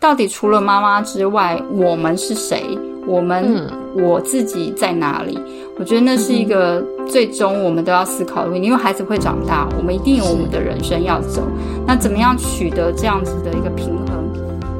[0.00, 2.64] 到底除了妈妈之外，我们是谁？
[3.06, 5.38] 我们我自己在哪里？
[5.78, 8.66] 我觉得那是一个最终我们都要思考的问题。
[8.66, 11.42] 因为孩子会长大，我们一定有我们的人生要走。
[11.86, 14.24] 那怎么样取得这样子的一个平衡？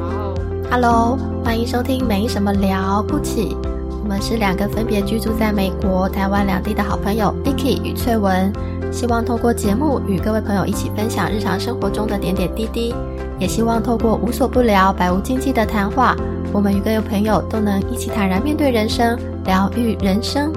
[0.01, 0.35] 然后
[0.71, 3.55] ，Hello，欢迎收听没什么了不起。
[4.03, 8.51] 我们是两个分别居住在美国、台湾两地的好朋友，Vicky 与翠文。
[8.91, 12.93] 希望透过节目与各位朋友一起分享日常生活中的点点滴滴，
[13.41, 16.15] 也希望透过无所不聊、百无禁忌的谈话，
[16.53, 20.53] 我们与各位朋友都能一起坦然面对人生，疗愈人生。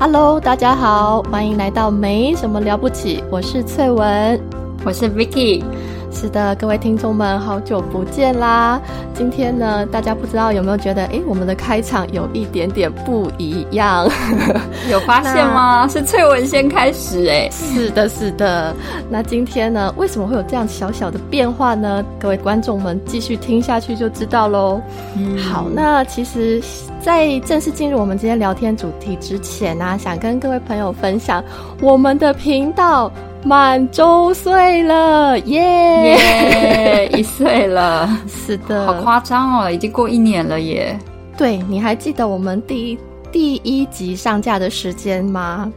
[0.00, 4.40] Hello，大家好，欢迎来到没什么了不起，我是翠文，
[4.86, 5.62] 我是 Vicky。
[6.12, 8.80] 是的，各位听众们，好久不见啦！
[9.14, 14.08] 今天呢，大家不知道有没有觉得，哎，我们的开场有一点点不一样？
[14.90, 15.88] 有发现吗？
[15.88, 18.74] 是翠文先开始，哎，是的，是的。
[19.10, 22.04] 那今天呢，为什么会有这样小小的变化呢？
[22.20, 24.80] 各位观众们，继续听下去就知道喽。
[25.16, 26.62] 嗯，好，那其实，
[27.00, 31.42] 在正式进入我们今天聊天主题之前呢，想跟各位朋友分享
[31.80, 33.10] 我们的频道。
[33.44, 37.08] 满周岁了，耶！
[37.12, 40.96] 一岁了， 是的，好夸张哦，已经过一年了耶。
[41.36, 42.98] 对，你还记得我们第一
[43.32, 45.70] 第一集上架的时间吗？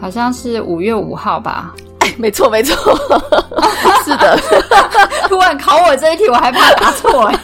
[0.00, 1.74] 好像是五月五号吧。
[2.18, 2.74] 没错，没错，
[4.04, 4.38] 是的。
[5.28, 7.38] 突然考我这一题，我还怕答错哎。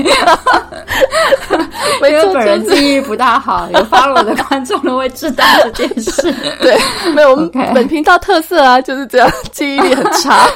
[2.00, 6.32] 因为本人记忆不大好，有发我的观众都会知道这件事。
[6.60, 6.78] 对，
[7.14, 10.48] 没有我们本频道特色啊，就是这样，记忆力很差，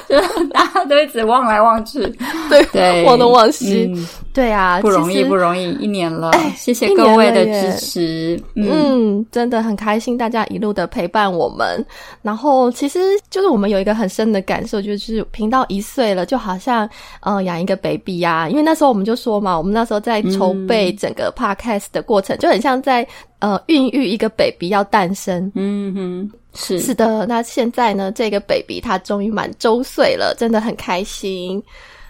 [0.53, 2.01] 大家都一直忘来忘去，
[2.49, 3.93] 对对，忘东忘西。
[4.33, 8.43] 对啊，不容易，不容易，一年了，谢谢各位的支持。
[8.55, 11.85] 嗯，真的很开心，大家一路的陪伴我们。
[12.23, 16.89] 然后，其实就是我们有一个很深的感受，就是频道一岁了，就好像
[17.21, 18.49] 呃养一个 baby 呀。
[18.49, 23.07] 因为那时候我们就说嘛，我们那时候在筹备整个 podcast 的过程，就很像在
[23.41, 25.53] 呃孕育一个 baby 要诞生。
[25.55, 27.27] 嗯哼，是是的。
[27.27, 31.63] 那现在呢，这个 baby 他终于满周岁了，真的很开心。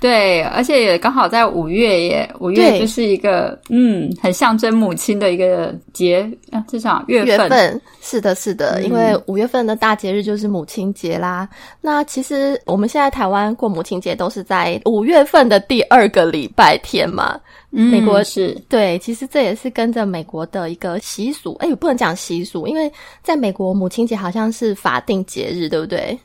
[0.02, 7.80] 对，而且也刚好在五月耶，五月就是一个嗯，很象征母亲的一个节啊，至少月份。
[8.00, 11.48] 是的，是的，因为五月份的大节日就是母亲节啦。
[11.80, 17.40] 那其实我们现在台湾过母亲节都是在五月份的第二个礼拜天嘛。
[17.70, 21.54] 美国是对，其实这也是跟着美国的一个习俗。
[21.60, 22.92] 哎，不能讲习俗，因为
[23.22, 26.19] 在美国母亲节好像是法定节日，对不对？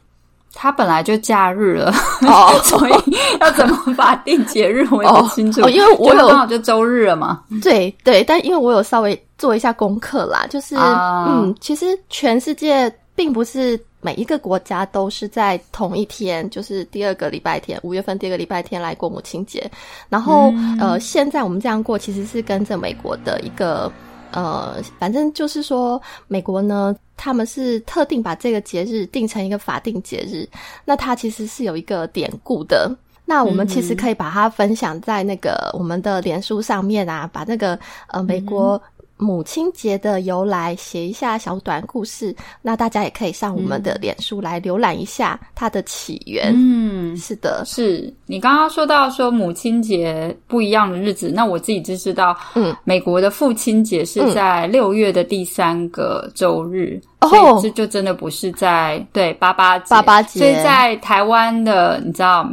[0.60, 2.94] 他本来就假日了，哦， 所以
[3.40, 5.62] 要怎么法定节日我也不清楚。
[5.62, 7.44] 哦，因为我有刚好就周日了嘛。
[7.62, 19.70] 对对，但因为我有稍微做一下功课啦，就是嗯，其实全世界并不是每一个国家都是在同一天，就是第二个礼拜天，五月份第二个礼拜天来过母亲节。
[20.10, 23.92] 然后呃，现在我们这样过，其实是跟着美国的一个。
[24.32, 30.48] 呃，反正就是说，美国呢，他们是特定把这个节日定成一个法定节日，
[30.86, 32.90] 那它其实是有一个典故的。
[33.26, 37.78] 那我们其实可以把它分享在那个我们的脸书上面啊，把那个
[38.08, 38.82] 呃美国。
[39.18, 42.36] 母亲节的由来，写一下小短故事。
[42.62, 46.54] 那大家也可以上我们的脸书来浏览一下它的起源。
[46.56, 62.50] 嗯，是的，是你刚刚说到说母亲节不一样的日子，那我自己就知道，嗯，美国的父亲节是在六月的第三个周日，所以这就真的不是在对八八八八节，所以在台湾的你知道。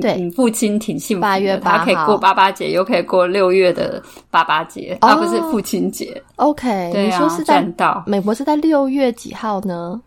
[0.00, 6.22] 对，父亲挺幸福，八月八他可以过八八节，又可以过六月的八八节，而不是父亲节。
[6.36, 7.66] OK，你说是在
[8.06, 10.00] 美国是在六月几号呢？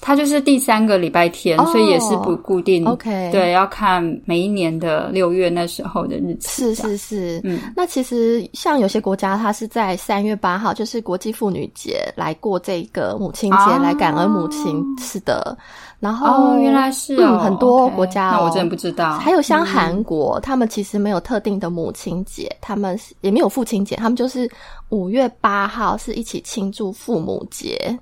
[0.00, 2.86] 它就是第三个礼拜天，所以也是不固定。
[2.86, 6.48] OK，对，要看每一年的六月那时候的日子。
[6.48, 14.84] 是是是，嗯，那其实像有些国家，它是在三月八号，就是国际妇女节来过这个母亲节，来感恩母亲。
[15.00, 15.58] 是的。
[16.00, 19.18] 然后哦原来是嗯，很多国家，那我真的不知道。
[19.18, 24.48] 还有像韩国，他们其实没有特定的母亲节，他们也没有父亲节，他们就是
[24.90, 27.98] 五月八号是一起庆祝父母节。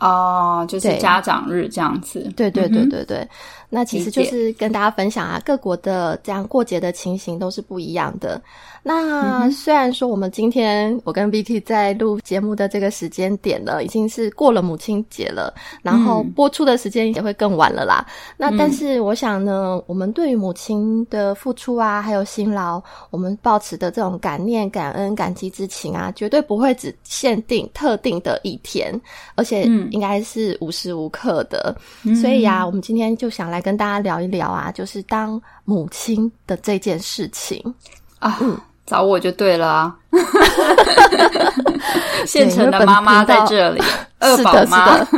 [0.00, 2.30] 哦，就是家长日这样子。
[2.36, 3.26] 对对对对对，
[3.70, 8.40] 那其实就是跟大家分享啊，各国的这样过节的情形都是不一样的。
[8.86, 18.06] 那虽然说我们今天我跟 Vicky 在录节目的这个时间点了，已经是过了母亲节了，然后播出的时间也会更晚了啦。
[18.36, 22.78] 那但是我想呢，我们对于母亲的付出啊，还有辛劳，
[23.08, 29.00] 我们抱持的这种感念、感恩、感激之情啊，绝对不会只限定特定的一天，
[29.34, 31.74] 而且应该是无时无刻的。
[32.20, 37.74] 所以呀，我们今天就想来跟大家聊一聊啊，就是当母亲的这件事情。
[38.18, 38.38] 啊，
[38.86, 39.96] 找我就对了啊。
[42.26, 43.80] 现成的妈妈在这里，
[44.18, 44.98] 二宝妈。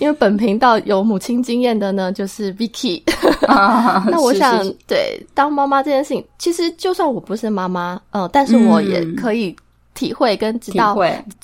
[0.00, 3.02] 因为本频道有母亲经验的呢，就是 Vicky。
[4.10, 9.54] 那我想，对当妈妈这件事情，其实就算我不是妈妈，呃，但是我也可以
[9.94, 10.96] 体会跟知道，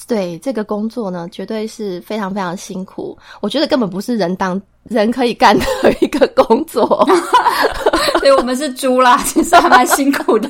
[0.08, 3.16] 对这个工作呢，绝对是非常非常辛苦。
[3.40, 5.64] 我觉得根本不是人当人可以干的
[6.00, 7.06] 一个工作。
[8.18, 10.48] 所以我们是猪啦， 其实还蛮辛苦的。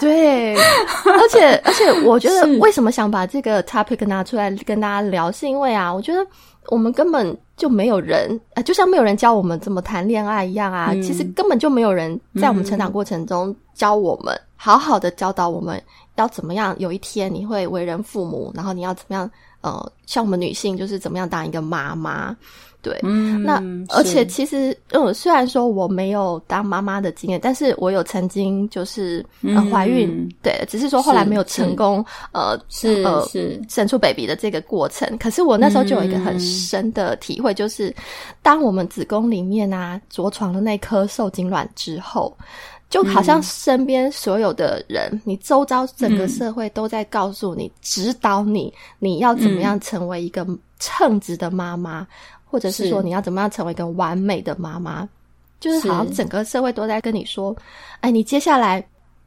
[0.00, 6.24] 对，而且而且，我觉得为什么想把这个 topic 拿出来跟大家聊，是因为啊，我觉得
[6.68, 15.82] 我们根本就没有人啊，就像没有人教我们怎么谈恋爱一样啊，其实根本就没有人在我们成长过程中教我们，好好的教导我们
[16.16, 16.74] 要怎么样。
[16.78, 19.28] 有一天你会为人父母，然后你要怎么样？
[19.68, 22.34] 呃，像我们女性就是怎么样当一个妈妈。
[22.80, 29.24] 对，嗯，那而且其实，嗯，虽然说我没有当妈妈的经验，但是我有曾经就是
[29.70, 35.18] 怀孕，对，只是说后来没有成功，呃，是呃是生出 baby 的这个过程。
[35.18, 37.92] 可是我那时候就有一个很深的体会，就是
[38.42, 42.34] 当我们子宫里面啊着床的那颗受精卵之后，
[42.90, 50.46] 就好像身边所有的人，你周遭整个社会都在告诉你、指导你，你要怎么样成为一个
[50.78, 52.06] 称职的妈妈。
[52.50, 55.06] 或者是说你要怎么样成为一个完美的妈妈，
[55.60, 55.86] 就是。
[55.86, 57.54] 好像整个社会都在跟你说，
[58.00, 58.82] 哎，你接下来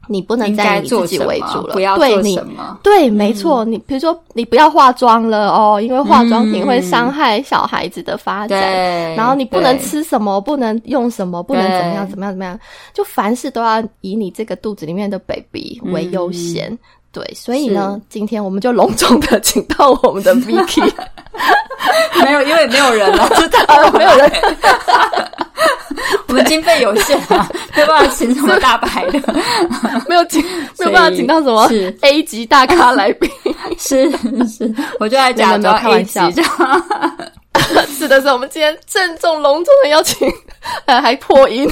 [0.08, 2.78] 你不能再以自己为主了，不要做什么？
[2.82, 8.60] 对，没错，你比如说你不要化妆了哦，因为化妆品会伤害小孩子的发展。
[9.14, 12.58] 然后你不能吃什么，不能用什么，不能怎么样怎么样怎么样，
[12.92, 16.76] 就凡事都要以你这个肚子里面的 baby 为优先。
[17.12, 20.90] 对，所以呢，今天我们就隆重的 请到我们的 Vicky。
[22.24, 24.32] 没有，因为没有人了， 知道没有人。
[26.28, 29.20] 我们经费有限啊，没有办法请什么大牌的，
[30.08, 30.42] 没有请，
[30.78, 31.70] 没有办法请到什么
[32.02, 33.30] A 级大咖来宾。
[33.78, 34.10] 是
[34.46, 36.84] 是，我就爱假装 A 级这样。
[37.98, 40.28] 是的，是，我们今天郑重隆重的邀请，
[40.86, 41.68] 呃，还破音，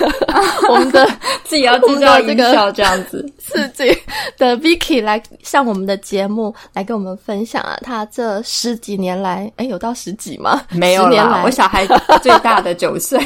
[0.68, 1.04] 我们的
[1.44, 3.96] 自己要制造音效这样子，自己
[4.38, 10.62] 的 Vicky 来上我们的节目，来跟我们分享啊，他这十几年来，哎，有到十几吗？
[10.70, 11.86] 没有啦，我小孩
[12.22, 13.18] 最大的九岁，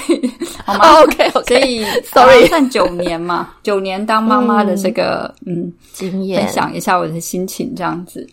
[0.65, 8.27] 好吗？OK，所以 Sorry，算九年嘛，九年当妈妈的这个嗯经验，分享一下我的心情这样子。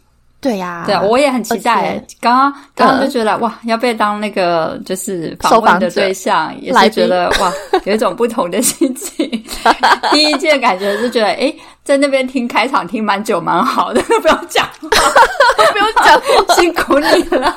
[0.45, 1.99] 对呀，对，我也很期待。
[2.21, 7.51] 刚刚刚刚就觉得哇，要被当那个就是访问的对象，也是觉得哇，
[7.85, 9.27] 有一种不同的心情。
[10.13, 11.51] 第一件感觉是觉得，哎，
[11.83, 16.21] 在那边听开场听蛮久，蛮好的， 不用 讲，不用讲，
[16.55, 17.55] 辛苦你了。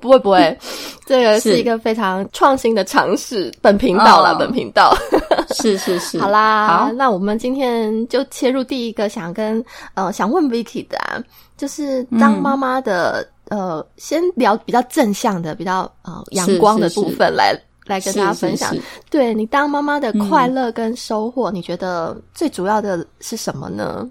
[0.00, 0.58] 不 会不会，
[1.06, 3.52] 这个是一个非常创新的尝试。
[3.60, 4.96] 本频道了，本频道
[5.54, 6.18] 是是是。
[6.18, 11.22] 好啦，好，那我们今天就切入第一个想跟呃想问 Vicky 的，啊，
[11.56, 18.74] 就是当妈妈的呃，先聊比较正向的、比较呃阳光的部分来来跟大家分享。
[19.10, 24.08] 对你当妈妈的快乐跟收获，你觉得最主要的是什么呢？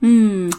[0.00, 0.52] 嗯。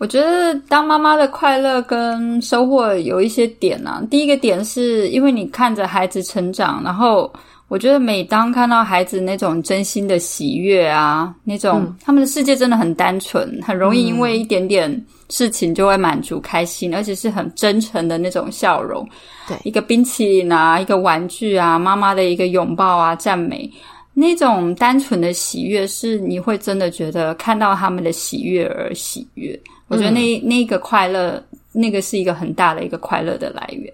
[0.00, 4.02] 我觉得当妈妈的快乐跟收获有一些点啊。
[4.10, 7.30] 第一个点是因为你看着孩子成长，然后
[7.68, 14.90] 我觉得每当看到孩子那种真心的喜悦啊，那种他们的世界真的很单纯，很容易因为一点点
[15.28, 19.06] 事情就会满足开心，而且是很真诚的那种笑容。
[19.46, 23.70] 对，一个冰淇淋啊，一个玩具啊，妈妈的一个拥抱啊，赞美，
[24.14, 29.60] 那种单纯的喜悦，是你会真的觉得看到他们的喜悦而喜悦。
[29.90, 31.42] 我觉得那那个快乐，
[31.72, 33.92] 那个是一个很大的一个快乐的来源。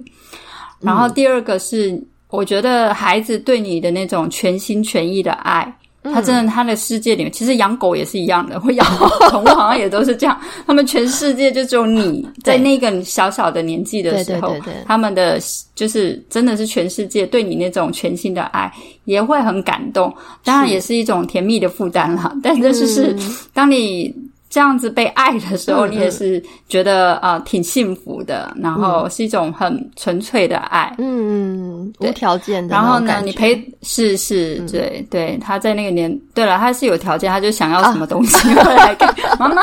[0.78, 1.98] 然后第二个是，
[2.28, 8.86] 我觉得孩子对你的那种全心全意的爱，他真的他的世界里面，其实养狗也是一样的， 会养
[9.30, 10.38] 宠物好像也都是这样。
[10.66, 14.54] 他们全世界就只有你在那个小小的年纪的时候，
[14.86, 15.40] 他们的
[15.74, 18.70] 就是真的是全世界对你那种全新的爱，
[19.06, 20.14] 也会很感动。
[20.44, 22.36] 当然也是一种甜蜜的负担啦。
[22.42, 23.16] 但是就是
[23.54, 24.14] 当你。
[24.48, 32.74] 这样子被爱的时候，你也是觉得啊挺幸福的，然后是一种很纯粹的爱，嗯，无条件的。
[32.74, 39.06] 然后呢，你陪是是，对对，他在那个年，对了，他是有条件，他就想要什么东西 会来给
[39.38, 39.62] 妈妈。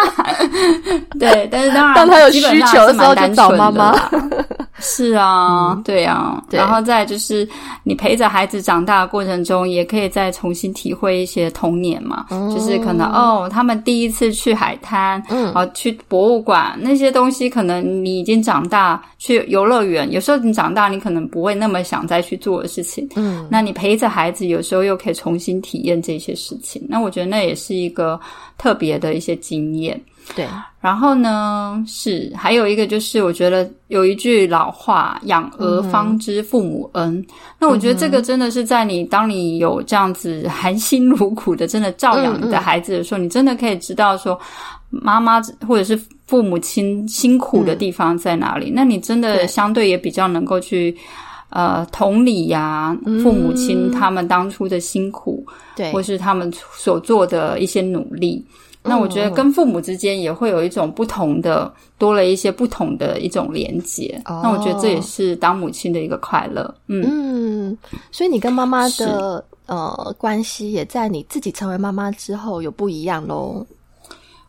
[1.19, 3.97] 对，但是当然，当他有需求的时候就找妈妈。
[4.79, 7.47] 是啊，对啊，然后再就是
[7.83, 28.19] 你陪着孩子长大的过程中，也可以再重新体会一些童年嘛，就是可能哦，他们第一次去海滩，嗯，啊，去博物馆那些东西，可能你已经长大去游乐园，有时候你长大，你可能不会那么想再去做的事情，嗯，那你陪着孩子，有时候又可以重新体验这些事情，那我觉得那也是一个
[28.57, 30.01] 特别的一些经验。
[30.35, 30.47] 对，
[30.79, 37.23] 然后呢，是还有一个就是，我觉得有一句老话“养儿方知父母恩”。
[37.59, 44.39] 那我觉得这个真的是在你当你有这样子含辛茹苦的真的照养你的孩子的时候，你真的可以知道说
[44.89, 48.71] 妈妈或者是父母亲辛苦的地方在哪里。
[48.73, 50.95] 那你真的相对也比较能够去
[51.49, 58.43] 呃同理呀，父母亲他们当初的辛苦，对，或是他们所做的一些努力。
[58.85, 64.21] 那我觉得跟父母之间也会有一种不同的，多了一些不同的一种连接。
[64.25, 66.75] 那我觉得这也是当母亲的一个快乐。
[66.87, 67.77] 嗯，
[68.11, 73.65] 所以你跟妈妈的呃关系，也在你自己成为妈妈之后有不一样喽。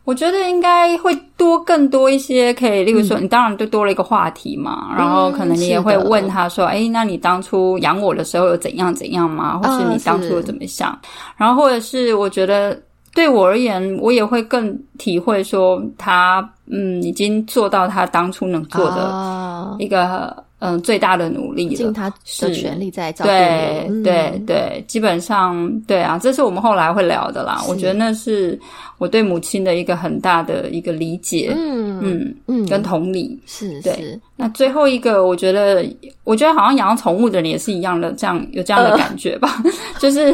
[0.03, 4.93] 我觉得应该会多更多一些，可以，例如说，你当然就多了一个话题嘛。
[4.97, 9.57] 然后可能你也会问他说：“哎，那你当初养我的时候有怎样怎样吗？
[9.57, 10.99] 或是你当初有怎么想？”
[11.37, 12.77] 然后或者是我觉得。
[13.15, 20.45] 对我而言，我也会更体会说他，嗯，已经做到他当初能做的一个。
[20.59, 22.15] 嗯，最大的努力了，尽他的
[22.53, 27.61] 全力在照顾对对对，基本上对啊，这是我们后来会聊的啦。
[27.67, 28.57] 我觉得那是
[28.97, 31.99] 我对母亲的一个很大的一个理解，嗯。
[32.01, 33.37] 嗯嗯，跟同理。
[33.45, 34.19] 是是。
[34.37, 35.85] 那最后一个，我觉得，
[36.23, 39.61] 我觉得好像养宠物的人也是一样的，这样有这样的感觉吧，
[39.99, 40.33] 就是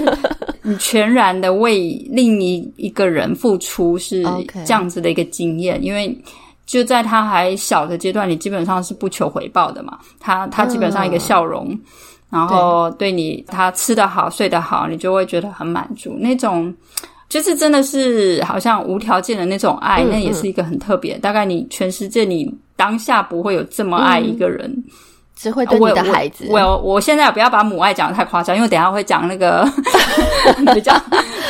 [0.64, 4.24] 你全然的为另一一个人付出，是
[4.66, 6.18] 这样子的一个经验，因为。
[6.64, 10.00] 就在他还小的阶段，你基本上是不求回报的嘛。
[10.22, 11.78] 他他基本上一个笑容，
[12.30, 16.16] 然后对你他吃得好睡得好，你就会觉得很满足。
[16.18, 16.74] 那种
[17.28, 21.18] 就是真的是好像无条件的那种爱，那也是一个很特别。
[21.18, 24.74] 大概你全世界你当下不会有这么爱一个人。
[25.42, 26.46] 只会对你的孩子。
[26.50, 29.68] 我我现在不要把母爱讲的太夸张，因为等下会讲那个
[30.76, 30.94] 比较，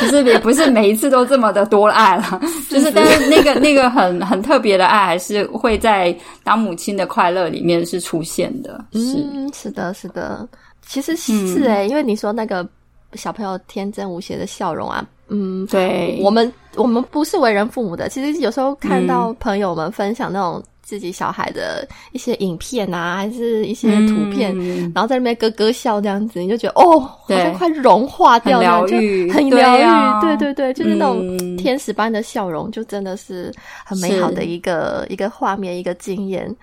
[0.00, 8.82] 不是也不是每一次都这么的多爱了，就是但是那个那个很很特别的爱，还是会在当母亲的快乐里面是出现的。
[8.92, 10.48] 嗯，是的，是的，
[10.86, 12.66] 其实是哎，因为你说那个
[13.12, 20.62] 小朋友天真无邪的笑容啊，嗯，对，我们我们不是为人父母的，其实有时候看到朋友们分享那种。
[20.82, 24.54] 自己小孩的一些影片啊，还是一些图片，
[24.92, 28.96] 然后在那边咯咯笑这样子，你就觉得哦，好像快融化掉了，就
[29.32, 30.20] 很疗愈。
[30.20, 33.52] 对对对，就是那种天使般的笑容，就真的是
[33.84, 36.54] 很美好的一个一个画面，一个经验。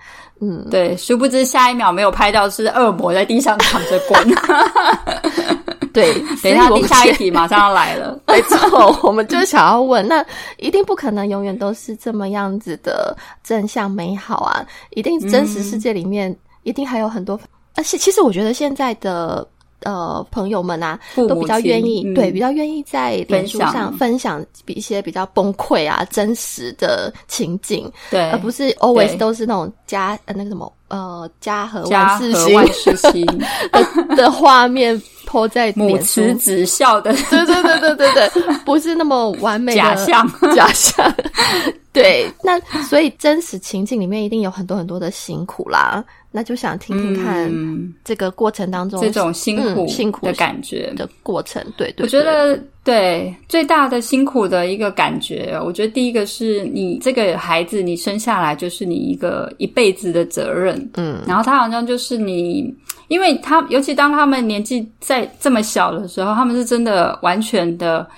[0.42, 4.18] 嗯，对，殊不知下一秒没有拍到是恶魔在地上躺着滚。
[5.94, 8.18] 对， 等一下，下一题马上要来了。
[8.26, 10.24] 没错，我们就想要问，那
[10.58, 14.64] 一定不可能永远都是这么样子的正向美好啊！
[14.90, 17.38] 一定真实世界里面一定还有很多。
[17.76, 19.46] 而且，其实我觉得现在的
[19.84, 33.26] 呃朋友们啊，都比较愿意，对，比较愿意在脸书上分享一些比较崩溃啊、真实的情景，对，而不是 always 都是那种家呃那个什么呃家和万事兴
[34.14, 35.00] 的画面。
[35.26, 38.28] 泼在母慈子孝的，对对对对对对，
[38.66, 41.14] 不是那么完美的假象， 假象。
[41.92, 46.04] 对，那所以真实情境里面一定有很多很多的辛苦啦。
[46.30, 47.52] 那就想听听看
[48.04, 50.92] 这个过程当中这种辛苦辛苦的感觉。
[50.96, 51.64] 的过程。
[51.76, 53.34] 对对，我觉得对。
[53.48, 62.74] 最大的辛苦的一个感觉，我觉得第一个是你这个孩子你生下来就是你一个一辈子的责任，嗯，然后他好像就是你。
[63.08, 68.08] 因为他，尤其当他们年纪在这么小的时候，他们是真的完全的，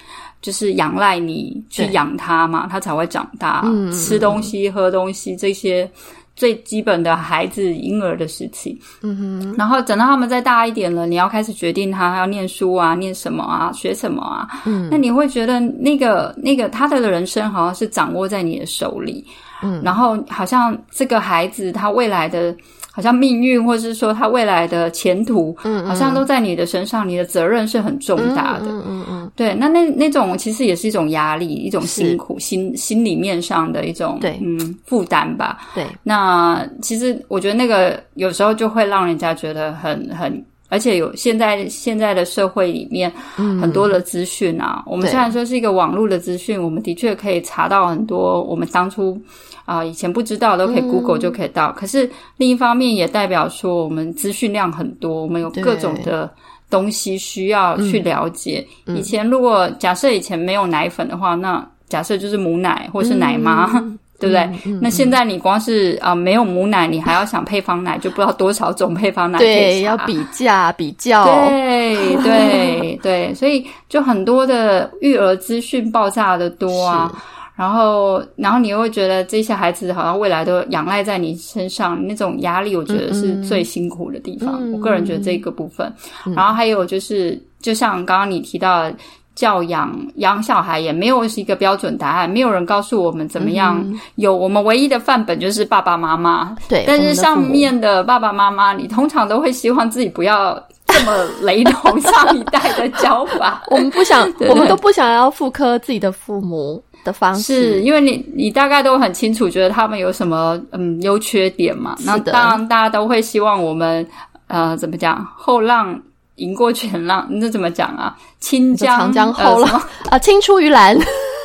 [0.43, 5.91] 就是仰赖你去养他嘛，他才会长大，吃东西、喝东西这些
[6.35, 8.79] 最基本的孩子婴儿的时期。
[9.03, 14.49] 嗯哼，然后等到他们再大一点了，你要开始决定他要念书啊，念什么啊，学什么啊。
[14.65, 19.25] 嗯，那你会觉得那个那个他的人生好像是掌握在你的手里。
[19.63, 22.55] 嗯，然后好像这个孩子他未来的。
[22.93, 35.87] 好像命运，或者是说他未来的前途，嗯，好像都在你的身上，你的责任是很重大的，嗯嗯嗯，对，那那那种其实也是一种压力，一种辛苦，心心里面上的一种，对，嗯，负担吧，对。
[36.03, 49.21] 那其实我觉得那个有时候就会让人家觉得很很而且有现在现在的社会里面很多的资讯啊，我们虽然说是一个网络的资讯，我们的确可以查到很多我们当初
[49.65, 51.73] 啊以前不知道都可以 Google 就可以到。
[51.73, 56.31] 可是另一方面也代表说我们资讯量很多，我们有各种的
[56.71, 58.67] 东西需要去了解。
[58.87, 63.71] 以前如果假设以前没有奶粉的话，那假设就是母奶或是奶妈。
[64.23, 64.73] 对不对？
[64.81, 69.37] 那现在你光是啊没有母奶，你还要想配方奶，就不知道多少种配方奶。
[69.41, 71.25] 对，要比价比较。
[71.25, 77.13] 对对对，所以就很多的育儿资讯爆炸的多啊。
[77.55, 84.61] 然后，然后你又会觉得这些孩子好像未来都仰赖在你身上，那种压力，我觉得是最辛苦的地方。
[84.73, 85.93] 我个人觉得这个部分。
[86.35, 88.91] 然后还有就是，就像刚刚你提到。
[89.35, 93.83] 教养养小孩也没有是一个标准答案，没有人告诉我们怎么样。
[94.17, 96.55] 有我们唯一的范本就是爸爸妈妈。
[96.69, 103.63] 对，但是上面的爸爸妈妈，你通常都会希望自己不要这么雷同 上一代的教法。
[103.71, 111.97] 我们不想，我们都不想要复刻自己的父母的方式，是因为你你大概都很清楚，觉得他们有什么嗯优缺点嘛。
[112.05, 114.07] 那当然，大家都会希望我们
[114.47, 116.01] 呃怎么讲后浪。
[116.37, 118.17] 赢过前浪，那怎么讲啊？
[118.41, 119.81] 清江长江后浪
[120.11, 120.97] 啊，青出于蓝。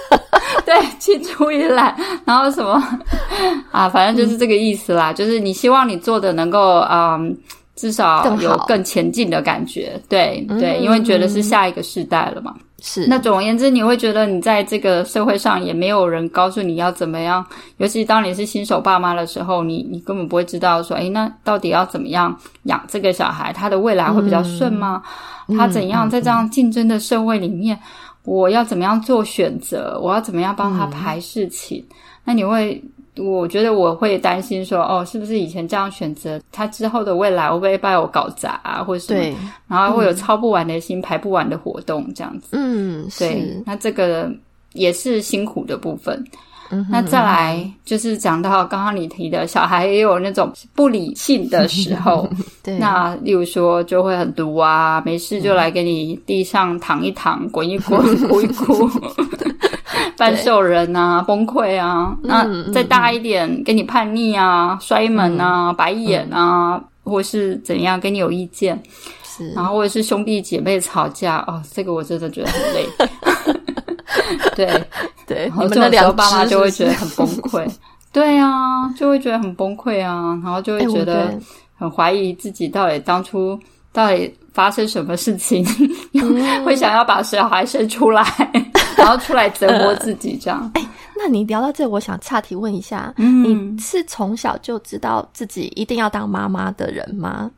[0.65, 1.93] 对，青出于蓝。
[2.23, 2.81] 然后什么
[3.69, 3.89] 啊？
[3.89, 5.11] 反正就是这个意思啦。
[5.11, 7.37] 就是你希望你做的能够嗯，
[7.75, 10.01] 至少有更前进的感觉。
[10.07, 12.55] 对对，因为觉得是下一个时代了嘛。
[12.79, 17.43] 是，那总而言之，你会觉得你在这个社会上也没有人告诉你要怎么样，
[17.77, 25.01] 尤其当你是新手爸妈的时候，你你根本不会知道说，诶，那到底要怎么样养这个小孩，他的未来会比较顺吗？
[25.57, 27.79] 他怎样在这样竞争的社会里面，
[28.24, 30.00] 我要怎么样做选择？
[30.00, 31.84] 我要怎么样帮他排事情？
[32.25, 32.84] 那你会？
[33.19, 39.38] 我觉得我会担心说，哦，是不是以前这样选择，他之后的未来会不会把我搞砸啊，或者什么？
[39.67, 42.50] 然后会有操不完的心、排不完的活动这样子。
[42.51, 44.31] 嗯，对，那这个
[44.74, 46.24] 也是辛苦的部分。
[46.89, 52.29] 那再来就是讲到刚刚你提的小孩也有那种不理性的时候，
[52.62, 57.97] 对，那例如说就会很毒啊，没事就来给你地上躺一躺、滚一滚、
[58.27, 58.86] 哭一哭。
[60.17, 62.15] 半兽人啊，崩溃啊！
[62.24, 68.82] 那再大一点，给你叛逆啊，摔门啊，白眼啊，或是怎样，跟你有意见，
[69.24, 72.86] 是，然后或者是兄弟姐妹吵架，哦，这个我真的觉得很累。
[74.56, 74.65] 对
[75.25, 77.65] 对，然后这时候爸妈就会觉得很崩溃。
[78.12, 81.38] 对啊，就会觉得很崩溃啊，然后就会觉得
[81.78, 83.58] 很怀疑自己到底当初
[83.97, 85.65] 到底发生什么事情，
[86.63, 88.23] 会想要把小孩生出来。
[88.95, 90.69] 然后出来折磨自己，这样。
[90.75, 97.49] 哎，那你聊到这，我想岔提问一下，你是从小就知道自己一定要当妈妈的人吗？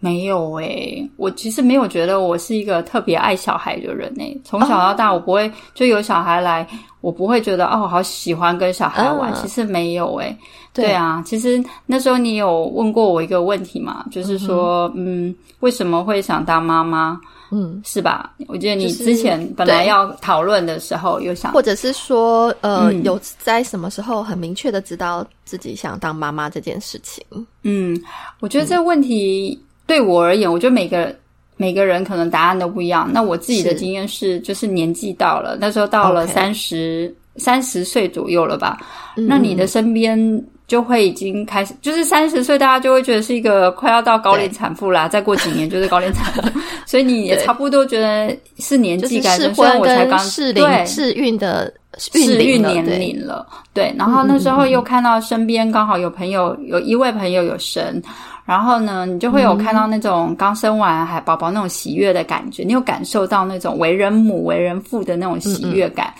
[0.00, 4.40] 没有诶，我其实没有觉得我是一个特别爱小孩的人诶。
[4.44, 6.66] 从小到大，我不会就有小孩来，
[7.00, 9.34] 我不会觉得哦，好喜欢跟小孩玩。
[9.34, 10.36] 其实没有诶。
[10.72, 17.20] 对啊，其实那时候你有问过我一个问题嘛，就是说，嗯，为什么会想当妈妈？
[17.50, 18.32] 嗯，是吧？
[18.46, 27.24] 我记得你之前本来要讨论的时候，有想，或者是说，呃，有在什么时候很明确的知道自己想当妈妈这件事情？
[27.62, 27.98] 嗯，
[28.40, 29.58] 我觉得这个问题
[29.88, 31.12] 对我而言，我觉得每个
[31.56, 33.10] 每个人可能答案都不一样。
[33.12, 38.78] 那我自己的经验是，就是年纪到了，那时候到了三十三十岁左右了吧？
[39.16, 40.44] 那你的身边。
[40.68, 45.08] 就会已经开始，就是三十岁，大家就会觉得是一个快要到高龄产妇啦。
[45.08, 53.46] 再过几年就是高龄产妇， 所以你也差不多觉得是年纪该适婚刚适龄适孕的适孕年龄了。
[53.72, 58.02] 对，然后那时候又看到身边刚好有朋友，有一位朋友有生，
[58.44, 66.12] 然后呢，你就会有看到那种刚生完还宝宝那种喜悦的感觉，你有感受到那种为人母、为人父的那种喜悦感。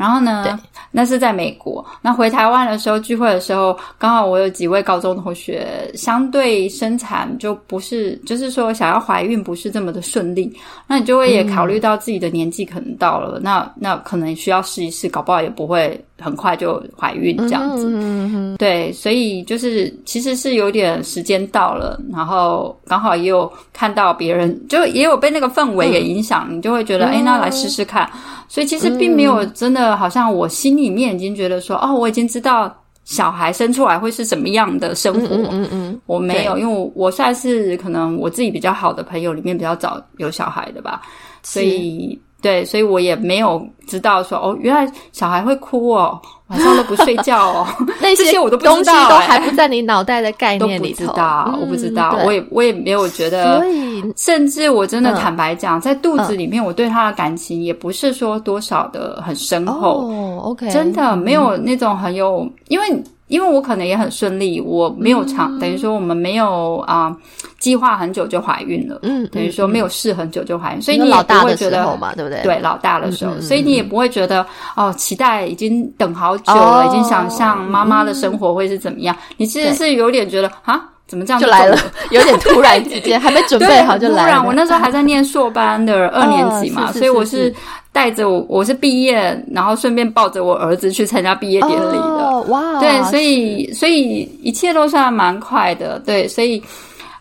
[0.00, 0.58] 然后呢？
[0.90, 1.84] 那是在美国。
[2.00, 10.50] 那回台湾的时候聚会的时候，刚好我有几位高中同学，相对生产就不是，就是说想要怀孕不是这么的顺利。
[10.86, 18.56] 那你就会也考虑到自己的年纪可能到了，那那可能需要试一试，搞不好也不会很快就怀孕这样子。
[18.58, 28.08] 对，所以就是其实是有点时间到了，然后刚好也有看到别人，就也有被那个氛围给影响，你就会觉得，哎，那来试试看。
[28.48, 35.36] 所以其实并没有真的，好像我心里面已经觉得说，哦，我已经知道小孩生出来会是什么样的生活。
[35.36, 41.00] 嗯嗯嗯，我没有，因为我算是可能我自己比较好的朋友里面比较早有小孩的吧，
[41.42, 47.66] 所以对，所以我也没有知道说哦，原来小孩会哭哦，晚上都不睡觉哦，
[48.00, 50.98] 那些我都不知道，东西都还不在你脑袋的概念里头。
[50.98, 53.58] 知道，我不知道，我也我也没有觉得。
[53.58, 60.06] 所以，甚至我真的坦白讲，在肚子里面，我对他的感情也不是说多少的很深厚。
[60.08, 62.86] 哦，OK，真的没有那种很有，因为。
[63.30, 67.16] 因为我可能也很顺利，我没有长，等于说我们没有啊
[67.60, 72.42] 计划很久就怀孕了，嗯，等于说没有试很久就怀孕，所以你也不会觉得嘛，对不对？
[72.42, 79.16] 对，老大的时候，所以你也不会觉得哦，期待已经等好久了，已经想象妈妈的生活会是怎么样。
[79.36, 81.78] 你其实是有点觉得啊，怎么这样就来了？
[82.10, 84.42] 有点突然之间，还没准备好就来了。
[84.44, 87.54] 我那时候还在念硕班的二年级嘛，所以我是。
[87.92, 92.40] 带着我，我是毕业，然后顺便抱着我儿子去参加毕业典礼的。
[92.48, 92.78] 哇！
[92.78, 95.98] 对，所以所以一切都算蛮快的。
[96.00, 96.62] 对，所以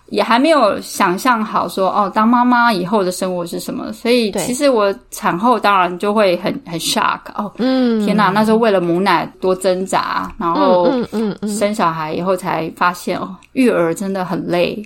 [0.10, 3.92] 也还没有想象好说哦，当妈妈以后的生活是什么。
[3.92, 8.30] 所以其实我产后当然就会很很 shock 哦，嗯，天哪！
[8.30, 14.82] 那时候为了母奶多挣扎，然后嗯嗯生小孩以后才发现哦，育儿真的很累。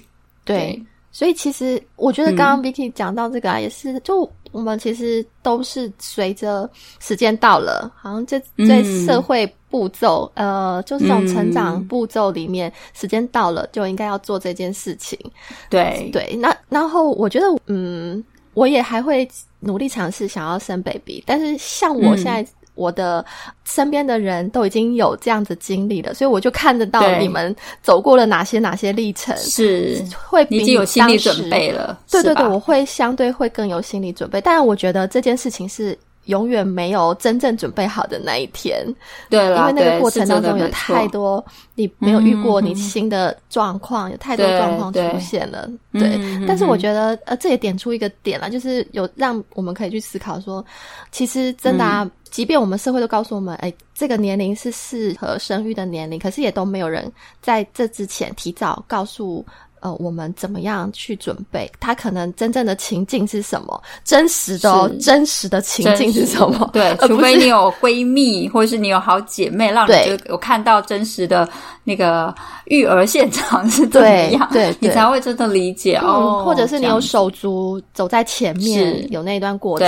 [0.45, 4.29] 对，所以其实我觉得刚刚 Vicky 讲到这个啊，也是就。
[4.53, 6.69] 我们其实都是随着
[7.01, 15.19] 时间到了，好像这在社会步骤，呃，就是这种成长步骤里面，时间到了就应该要做这件事情。
[15.69, 22.47] 对对，那然后我觉得，嗯，我也还会努力尝试想要生 baby，但是像我现在。
[22.75, 23.25] 我的
[23.65, 31.99] 身边的人都已经有这样子经历了，所以我就看得到你们走过了哪些哪些历程，是会已经有心理准备了。
[32.09, 35.97] 对对对，我会相对会更有心理准备，但是我觉得这件事情是。
[36.25, 38.85] 永远没有真正准备好的那一天，
[39.29, 41.43] 对因为那个过程当中有太多
[41.75, 45.69] 你没有遇过你新的状况，有太多状况出现了。
[45.91, 50.63] 对，但是我觉得呃，这也点出一个点了，就是有让我们可以去思考说，
[51.11, 59.45] 其实真的啊，即便我们社会都告诉我们，哎，这个年龄是适合生育的年龄，可是也都没有人在这之前提早告诉。
[59.83, 61.69] 呃，我们怎么样去准备？
[61.77, 63.83] 他可能真正的情境是什么？
[64.05, 66.69] 真实的、真实的情境是什么？
[66.71, 71.47] 对， 除非你有闺蜜，或者是你有好姐妹，让你就有看到真实的
[71.83, 72.33] 那个
[72.65, 76.43] 育儿现场是怎么样，对你才会真的理解哦。
[76.45, 79.87] 或者是你有手足走在前面，有那一段过程。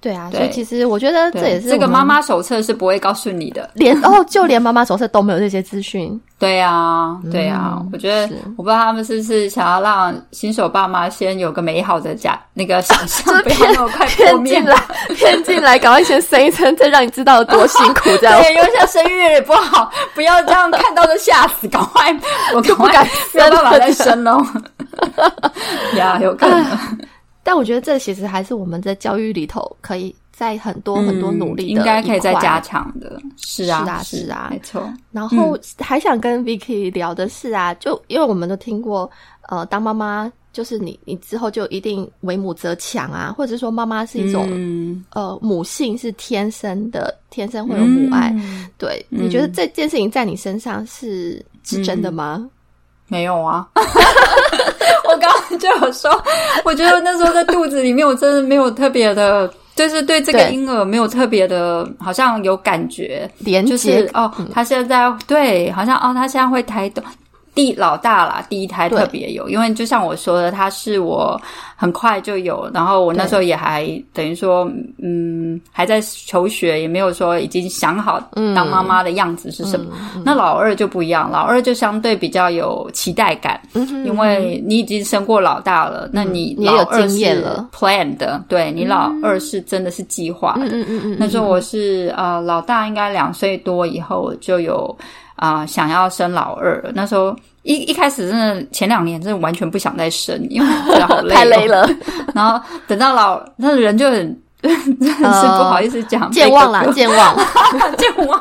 [0.00, 6.20] 对啊，所以其实我觉得这也是这个妈妈手册是不会告诉你的，连 哦，就连妈妈手册都没有这些资讯。
[6.38, 14.76] 对啊，对啊，我觉得我不知道他们是不是想要让新手爸妈先有个美好的假那个想象， 不要那么快骗进来，
[15.16, 18.38] 骗 进来，赶快先生一生，再让你知道有多辛苦，这样。
[18.42, 22.14] 对，因为现在生育也不好，不要这样看到就吓死，赶快，
[22.54, 24.44] 我就不敢没有办法再生了。
[25.96, 26.66] 呀，有可能。
[27.42, 33.20] 但我觉得这其实还是我们在教育里头，可以在很多很多努力，应该可以再加强的。
[33.36, 34.92] 是啊，是啊，没错。
[35.12, 39.10] 然后还想跟 Vicky 聊的是啊，就因为我们都听过，
[39.48, 48.34] 呃，当妈妈就是你，你之后就一定为母则强啊，或者说妈妈是一种呃母性是天生的，天生会有母爱。
[48.78, 52.48] 对，你觉得这件事情在你身上是是真的吗？
[53.08, 53.68] 没有啊。
[55.06, 56.10] 我刚刚就有说，
[56.64, 63.28] 我觉得那时候在肚子里面，我真的没有特别的，就是对这个婴儿没有特别的，好像有感觉，
[63.66, 67.02] 就是哦，他现在对，好像哦，他现在会抬动。
[67.54, 71.40] 第老大啦，第一胎特别有，因为就像我说的，他是我
[71.76, 74.68] 很快就有，然后我那时候也还等于说，
[75.00, 78.20] 嗯，还在求学，也没有说已经想好
[78.56, 79.92] 当妈妈的样子是什么。
[80.24, 83.60] 那老二就不一样，老二就相对比较有期待感，
[84.04, 90.66] 因为你已经生过老大了，那你也有经验了，plan 的，对你老二是真的是计划的。
[91.18, 94.96] 那时候我是呃老大，应该两岁多以后就有。
[95.44, 101.86] 啊，想要生老二，那时候一一开始真的前两年真的完全不想再生，因为觉得好 累，太累了。
[102.34, 107.36] 然后等到老，那人就很 真的是不好意思讲，健忘了，健忘，
[107.98, 108.40] 健忘。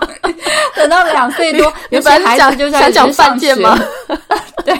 [0.77, 3.77] 等到两岁多，有些孩子就想讲犯贱吗？
[4.63, 4.73] 对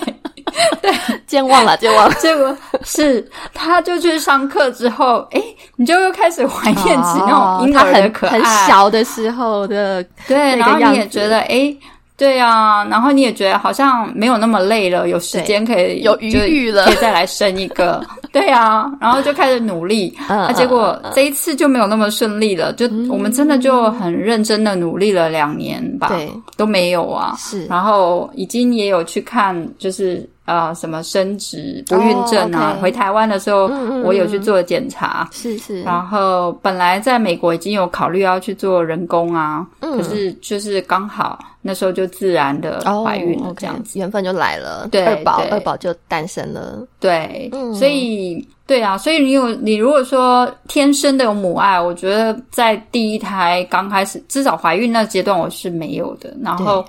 [0.82, 0.94] 对，
[1.28, 2.14] 健忘了，健忘了。
[2.16, 5.42] 结果是他就去上课之后，哎，
[5.76, 11.76] 你就又开始怀念起那种婴儿的可爱，很小的时候的对，然后你也觉得哎。
[12.16, 18.06] 对啊，然后你也觉得好像没有那么累了，有时间可以有余裕了，可以再来生一个。
[18.32, 22.72] 对啊，然后就开始努力，啊，结果这一次就没有那么顺利了。
[22.74, 27.36] 就我们真的就很认真的努力了两年吧，对，都没有啊。
[27.38, 33.68] 是，然后已经也有去看，就是呃什么生殖不孕症啊，回台湾的时候
[34.04, 43.98] 我有去做检查，是是，然后本来在美国已经有考虑要去做人工啊，可是就是刚好那时候就自然的怀孕了，这样子。
[43.98, 56.84] 缘分就来了，对，二宝二宝就诞生了，对，所以对啊，所以你有你如果说天生的有母爱，我觉得在第一胎刚开始至少怀孕那阶段我是没有的，然后。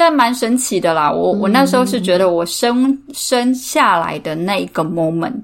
[0.00, 5.34] 但蛮神奇的啦，我我那时候是觉得我生生下来的那一个 moment，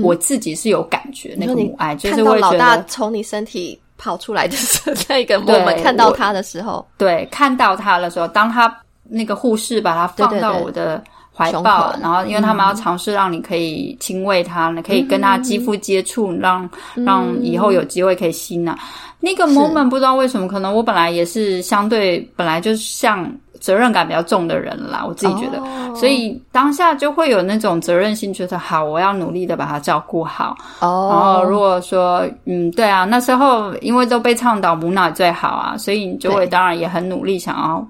[0.00, 4.56] 我自己是有感觉那个母爱，就是会老大从你身体跑出来的
[5.10, 11.02] 那个 moment，看到他的时候，对，看到他的时候，当他那个护士把他放到我的
[11.34, 18.78] 怀抱，然后因为他们要尝试让你可以亲喂他，你可以跟他肌肤接触，让让以后有机会可以吸奶。
[19.18, 23.28] 那个 moment 不知道为什么，可能我本来也是相对本来就是像。
[23.66, 25.60] 责任感比较重的人啦，我自己觉得，
[25.96, 30.56] 所以当下就会有那种责任心，觉得好，我要努力的把他照顾好。
[30.78, 37.84] 哦，然后如果说，嗯，对啊，那时候因为都被倡导母奶最好啊，所以你就会当然也很努力想要。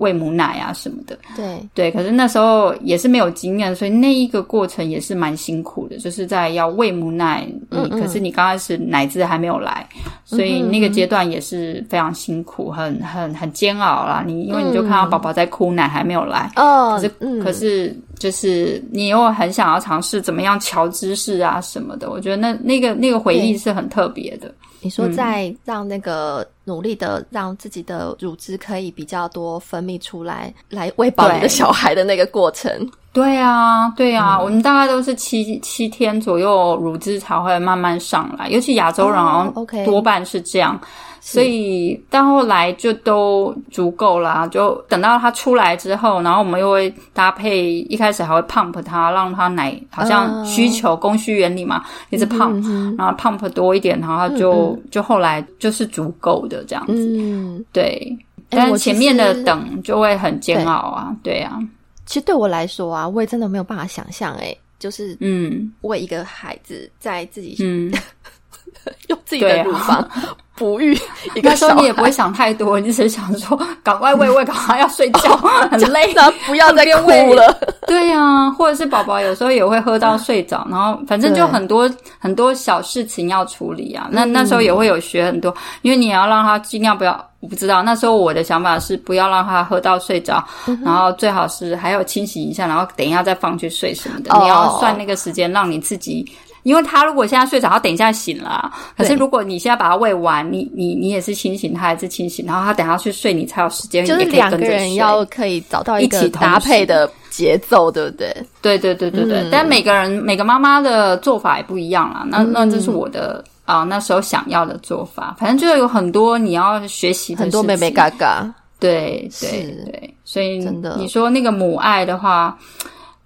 [0.00, 1.60] 喂母奶啊什么的，对。
[1.74, 9.86] 对，可是那时候也是没有经验，所以那一个过程也是蛮辛苦的，就是在要喂母奶，嗯，可是你刚开始奶汁还没有来，
[10.24, 14.24] 所以那个阶段也是非常辛苦，很很很煎熬啦。
[14.26, 24.50] 你因为你就看到宝宝在哭，奶还没有来，哦，可是可是就是你又很想要尝试怎么样调姿势啊什么的，我觉得那那个那个回忆是很特别的。
[24.80, 32.90] 你说在让那个努力的让自己的乳汁可以比较多分泌出来，来喂饱你的小孩的那个过程。
[33.12, 40.80] 对啊，对啊，我们大概都是七七天左右乳汁才会慢慢上来，尤其亚洲人好像多半是这样。
[41.20, 52.64] 所以到后来就都足够啦，就等到它出来之后，然后我们又会搭配，一开始还会 pump 它，让它奶好像需求供需原理嘛，一直 pump，
[52.96, 57.64] 然后 pump 多一点，然后就就后来就是足够的这样子。
[57.72, 61.58] 对，但前面的等就会很煎熬啊，对啊。
[62.06, 67.92] 其实对我来说啊，我也真的没有办法想象，哎，就是嗯，为一个孩子在自己嗯
[69.08, 70.06] 用自己的乳房。
[70.60, 70.94] 哺育
[71.34, 75.34] 一个时候，你也不会想太多，你只是想说赶快喂喂，赶快要睡觉，
[75.72, 76.14] 很累，
[76.44, 77.58] 不要再哭了。
[77.86, 84.08] 对呀，或者是宝宝有时候也会喝到睡着，然后反正就很多很多小事情要处理啊。
[84.10, 90.44] 那那时候也会有学很多，因为你要让他尽量不要，我不知道那时候我的想法是不要让他喝到睡着，
[90.84, 94.38] 然后最好是还要清洗一下，然后等一下再放去睡什么的。
[94.38, 96.30] 你要算那个时间，让你自己。
[96.62, 98.70] 因为他如果现在睡着，他等一下醒了。
[98.96, 104.04] 可是如果你现在把他喂完，你你你也是清醒，他也是清醒，然后他等下去睡，你才有时间。
[104.04, 108.34] 就是两个人要可以找到一起搭配的节奏，对不对？
[108.60, 109.48] 对对对对对。
[109.50, 112.24] 但每个人每个妈妈的做法也不一样啦。
[112.26, 115.36] 那那这是我的啊，那时候想要的做法。
[115.38, 118.52] 反正就有很多你要学习很多妹妹嘎嘎。
[118.78, 119.50] 对对
[119.84, 122.58] 对，所以真的，你说那个母爱的话。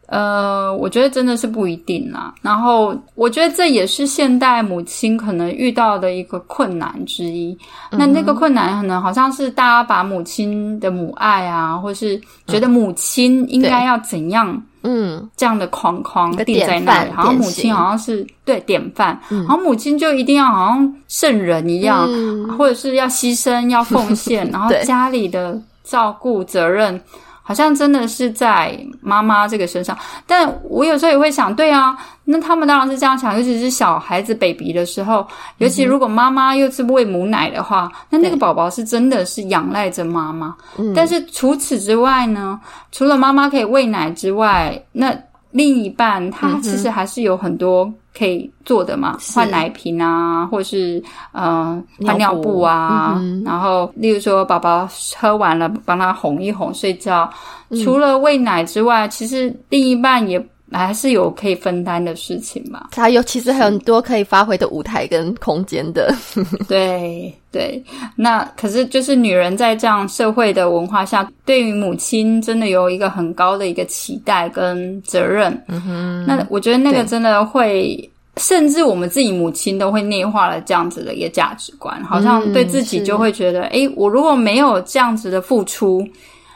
[0.06, 2.34] 呃，我觉得真的是不一定啦。
[2.42, 7.56] 然后，我觉得这也是现代母亲可能遇到的一个困难之一。
[7.90, 22.06] 那那个困难可能好像是大家把母亲的母爱啊，或是觉得母亲应该要怎样，嗯，这样的框框定在那里，好像母亲好像是对典范，然后母亲就一定要好像圣人一样，
[22.58, 27.00] 或者是要牺牲、要奉献， 然后家里的照顾责任。
[27.46, 35.26] 好像真的是在妈妈这个身上，但我有时候也会想，对啊，那他们当然是这样想，尤其是小孩子 baby 的时候，
[35.58, 40.56] 尤其如果妈妈又是喂母奶的话，那那个宝宝是真的是仰赖着妈妈。
[40.94, 42.58] 但是除此之外呢，
[42.90, 45.14] 除了妈妈可以喂奶之外，那
[45.50, 47.92] 另一半他其实还是有很多。
[48.16, 57.28] 可以做的嘛，换奶瓶啊，或是呃换尿布啊，然后例如说宝宝喝完了，帮他哄一哄睡觉。
[57.82, 60.38] 除了喂奶之外，其实另一半也
[60.72, 62.88] 还是有可以分担的事情嘛。
[62.90, 66.14] 他有其实很多可以发挥的舞台跟空间的。
[66.68, 67.82] 对对，
[68.16, 75.52] 那可是就是女人在这样社会的文化下，对于母亲真的有一个很高的一个期待跟责任。
[75.68, 78.10] 嗯哼，那我觉得那个真的会。
[78.38, 86.04] 甚至我们自己母亲都会内化了这样子的一个价值观，好像对自己就会觉得，哎，我如果没有这样子的付出，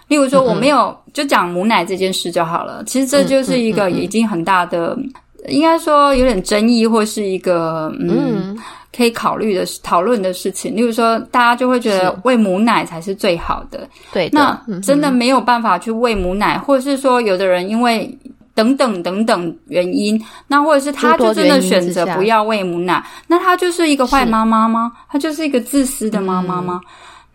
[0.09, 2.83] 例如说我没有就讲母奶这件事就好了。
[2.85, 4.99] 其实这就是一个已经很大的，
[5.47, 8.57] 应该说有点争议或是一个嗯
[8.97, 10.75] 可以考虑的讨论的事情。
[10.75, 18.19] 例如说，大家就会觉得喂母奶才是最好的，对，那真的没有办法去喂母奶，或者是说有的人因为。
[18.55, 24.91] 等等等等原因，那或者是他就真的选择不要喂母奶，那他就是一个坏妈妈吗？
[25.09, 26.81] 他就是一个自私的妈妈吗？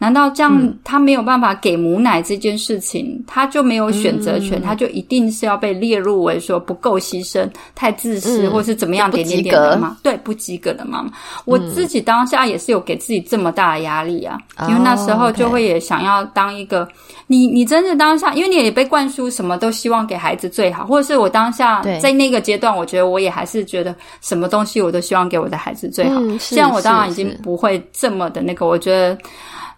[0.03, 4.61] 难道这样他没有办法给母奶这件事情，他就没有选择权？
[4.61, 9.95] 他就一定是要被列入为说不够牺牲、太自私，或是怎么样点点点的吗？
[10.03, 11.09] 对，不及格的妈妈。
[11.45, 14.37] 我自己当下也是有给自己这么大的压力啊，
[14.67, 16.85] 因为那时候就会也想要当一个
[17.27, 26.19] 你，你真的当下，因为你也被灌输什么都希望给孩子最好，或者是我当下在那个阶段，我觉得我也还是觉得什么东西我都希望给我的孩子最好。
[26.49, 29.17] 这样我当然已经不会这么的那个，我觉得。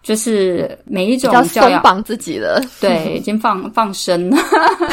[0.05, 4.37] 就是每一种教养绑自己的，对， 已经放放生了，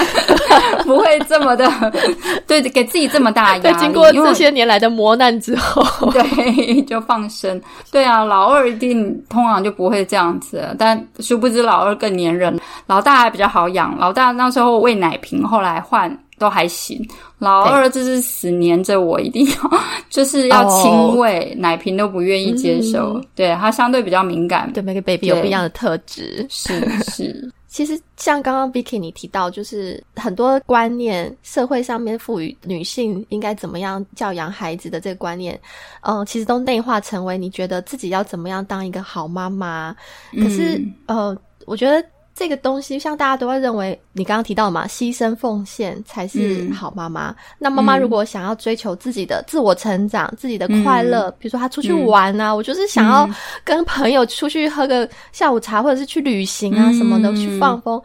[0.84, 1.70] 不会这么的，
[2.48, 3.78] 对，给自己这么大压力。
[3.78, 7.60] 经过这些年来的磨难之后，对，就放生。
[7.90, 13.94] 对啊，老二一定通常就不会这样子，但殊不知老二更粘人，老大还比较好养。
[13.98, 16.10] 老大那时候喂奶瓶，后来换。
[16.42, 17.00] 都还行，
[17.38, 19.54] 老二就是死黏着我，一定要
[20.10, 23.22] 就是要亲喂，奶瓶都不愿意接受。
[23.36, 26.44] 对他相对比较敏感，对每个 baby 有不一样的特质。
[26.50, 35.56] 是是， 其实像刚刚 Vicky 你提到，就是很多观念，社会上面赋予女性应该怎么样教养孩子的这个观念，
[36.00, 39.94] 嗯，其实都内化成为你觉得自己要怎么样当一个好妈妈。
[40.32, 42.04] 可是呃，我觉得。
[42.34, 47.34] 这个东西，像大家都会认为，你刚刚提到嘛，牺牲奉献才是好妈妈。
[47.58, 53.28] 那妈妈如果想要追求自己的自我成长、自己的快乐，比如说她出去玩啊，我就是想要
[53.62, 58.02] 跟朋友出去喝个下午茶，或者是去旅行啊什么的去放风，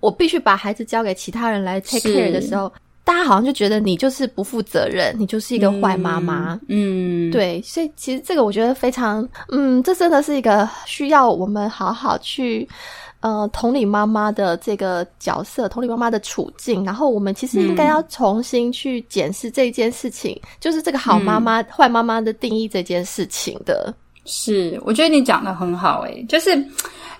[0.00, 2.72] 我必须把孩子交给其他人来 take care 的时候，
[3.04, 6.58] 大家好像就觉得你就是不负责任，你就是一个坏妈妈。
[6.68, 12.66] 嗯，对，所以其实这个我觉得非常，嗯，这真的是一个需要我们好好去。
[13.26, 23.92] 呃，同理妈妈的这个角色，同理妈妈的处境，然后我们其实应该要重新去检视这件事情，就是这个好妈妈、坏妈妈的定义这件事情的。
[24.26, 26.64] 是，我觉得你讲的很好，诶，就是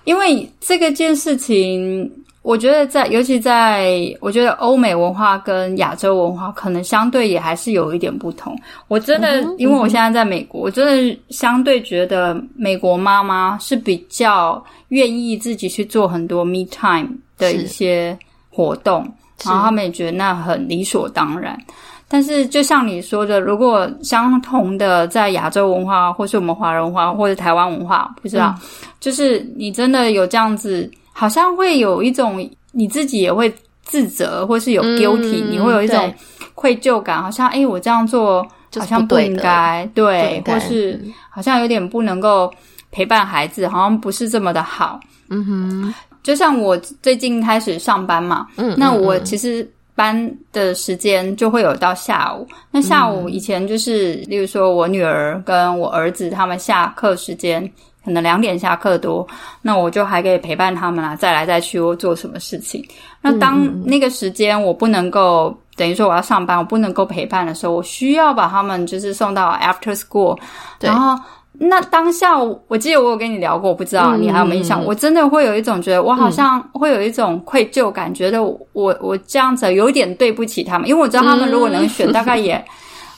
[0.05, 2.09] 因为这个件事情。
[2.47, 8.57] 我觉得在，尤其在，我觉得欧美文化跟亚洲文化可能相对也还是有一点不同。
[8.87, 18.17] 我真的，因为我现在在美国，我真的相对觉得美国妈妈是比较愿意自己去做很多 me time 的一些
[18.49, 19.05] 活动，
[19.43, 21.59] 然后他们也觉得那很理所当然。
[22.07, 28.55] 但是就像你说的，如果相同的在亚洲文化，或是我们华人文化，或者台湾文化，不知道，
[29.01, 30.89] 就是你真的有这样子。
[31.17, 33.51] 好像会有一种你自己也会
[33.83, 36.13] 自责，或是有 guilty，你会有一种
[36.53, 41.01] 愧疚感，好像哎，我这样做好像不应该，对，或是
[41.31, 42.53] 好像有点不能够
[42.91, 44.99] 陪伴孩子，好像不是这么的好。
[45.29, 57.67] 嗯哼，就像我最近开始上班嘛，嗯，那我其实班的时间就会有到下午，那下午以前就是，例如说我女儿跟我儿子他们下课时间。
[58.07, 59.27] 可能两点下课多，
[59.61, 62.81] 那我就还可以陪伴他们啊，再来再去或做什么事情。
[63.21, 70.39] 那当那个时间我不能够，等于说我要上班，我不能够陪伴的时候，我需要把他们就是送到 after school。
[70.79, 72.39] 然后那当下，
[72.69, 74.81] 我记得我有跟你聊过，我不知道你还有没有印象？
[74.85, 82.63] 我真的会有一种觉得，我好像会有一种愧疚感，觉得我我这样子有点对不起他们，因为我知道他们如果能选，大概也。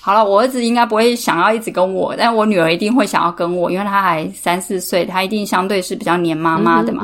[0.01, 7.03] 好了，我儿子应该不会想要一直跟我，但我女儿一定会想要跟我，因为她还三四岁，她一定相对是比较黏妈妈的嘛。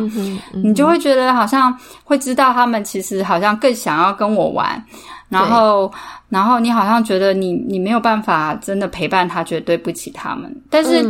[0.54, 4.82] 你就会觉得好像会知道他们其实好像更想要跟我玩，
[5.28, 5.92] 然后，
[6.30, 10.50] 然后你好像觉得你你没有办法真的陪伴他，觉得对不起他们。
[10.70, 11.06] 但是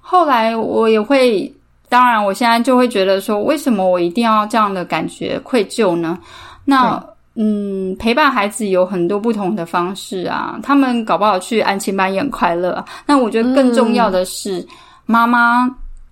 [0.00, 1.50] 后来我也会，
[1.88, 6.18] 当然我现在就会觉得说，为什么我一定要这样的感觉愧疚呢？
[6.64, 7.02] 那。
[7.42, 10.60] 嗯，陪伴孩子有很多不同的方式啊。
[10.62, 12.84] 他们搞不好去安亲班也很快乐。
[13.06, 14.66] 那我觉得更重要的是，
[15.06, 15.66] 妈妈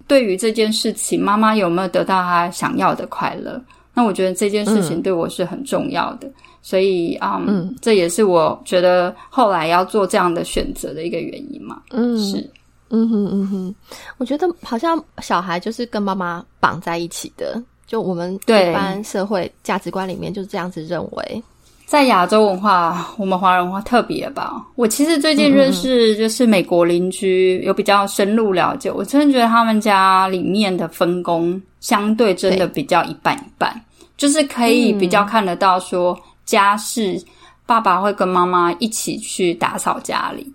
[0.07, 3.61] 对于这件事情，妈妈有没有得到她想要的快乐？
[3.93, 6.31] 那我觉得这件事情对我是很重要的。
[6.63, 7.43] 所以啊，
[7.83, 11.83] 这也是我觉得后来要做这样的选择的一个原因嘛。
[11.91, 12.51] 嗯，是，
[12.89, 13.75] 嗯哼嗯哼，
[14.17, 17.63] 我觉得好像小孩就是跟妈妈绑在一起的。
[17.89, 21.43] 就我们一般社会价值观里面就是这样子认为，
[21.87, 24.63] 在亚洲文化，我们华人文化特别吧。
[24.77, 33.75] 我其实最近认识就是美国邻居，有比较深入了解，我真的觉得他们家里面的分工相对真的比较一半一半，
[34.19, 37.19] 就是可以比较看得到说家事，
[37.65, 40.47] 爸爸会跟妈妈一起去打扫家里。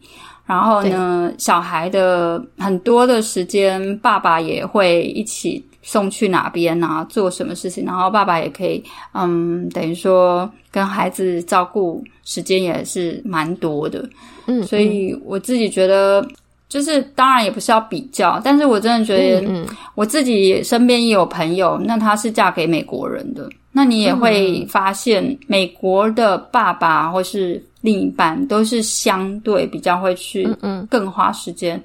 [0.46, 14.04] 然后呢，小孩的很多的时间，爸爸也会一起送去哪边啊，做什么事情，然后爸爸也可以，嗯，等于说跟孩子照顾时间也是蛮多的，
[14.48, 16.26] 嗯，所以我自己觉得。
[16.70, 19.64] 就是当然也不是要比较，但是我真的觉得，
[19.94, 30.50] 我自己身边也有朋友，那她是嫁给美国人的，那你也会发现，美国的爸爸或是另一半都是相对比较会去，
[30.90, 31.80] 更花时间，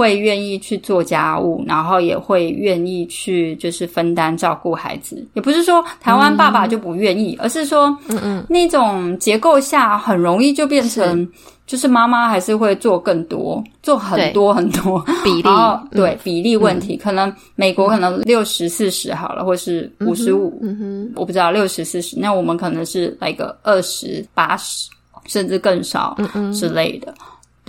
[0.00, 5.22] 会愿意去做家务，然后也会愿意去就是分担照顾孩子。
[5.34, 11.28] 也不是说台湾爸爸就不愿意，而是说，嗯嗯，那种结构下很容易就变成。
[11.66, 15.00] 就是妈妈还是会做更多，做很多很多。
[15.22, 15.48] 比例，
[15.92, 24.90] 对比例问题，可能美国可能六十四十好了，或是五十五，嗯哼，我不知道六十四十，那我们可能是来个二十八十，
[25.26, 26.16] 甚至更少，
[26.52, 27.14] 之类的。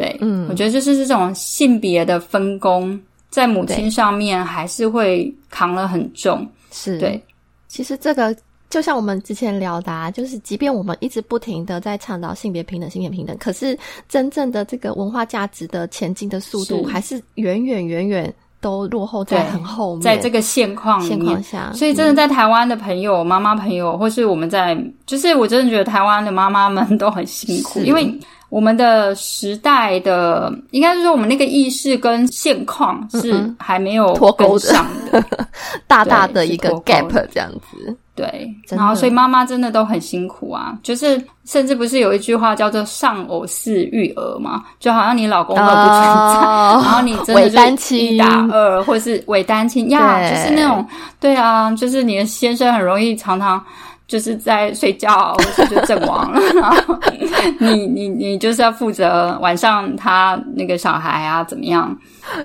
[0.02, 3.00] 对，嗯，我觉得就是这种性别的分工，
[3.30, 7.22] 在母亲上面还是会扛了很重，是对。
[7.68, 8.36] 其实这个。
[8.72, 13.78] 就像我们之前聊的，就是即便我们一直不停的在倡导性别平等、性别平等，可是
[14.08, 20.02] 真正的这个文化价值的前进的速度，还是远远远远都落后在很后面。
[20.02, 24.74] 在这个现况现况下，所以真的在台湾的朋友、妈妈朋友，或是我们在，
[25.06, 28.18] 就是我真的觉得台湾的妈妈们都很辛苦，因为。
[28.52, 35.24] 我们的时代的，应该是说我们那个意识跟现况是还没有脱钩上的，
[35.88, 37.96] 大大的一个 gap 这样子。
[38.14, 46.42] 对，然后所以妈妈真的都很辛苦啊，就是甚至不是有一句话叫做“丧偶式育儿”嘛，就好像你老公都不存在，
[46.76, 49.90] 然后你真的是一打二，或是伪单亲。
[49.92, 50.86] 呀，就是那种，
[51.22, 53.64] 对啊，就是你的先生很容易常常。
[54.12, 56.42] 就是在睡觉，或者就阵亡了。
[56.54, 57.00] 然后
[57.60, 61.98] 你你你就是要负责晚上他那个小孩啊怎么样？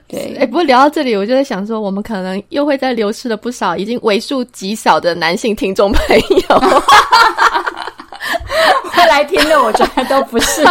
[0.07, 6.61] 对，哎，不过聊到这里，我就在想说，我们可能又会在流失了不少已经为数极少的男性听众朋友。
[8.93, 10.64] 会来听的，我觉得都不是，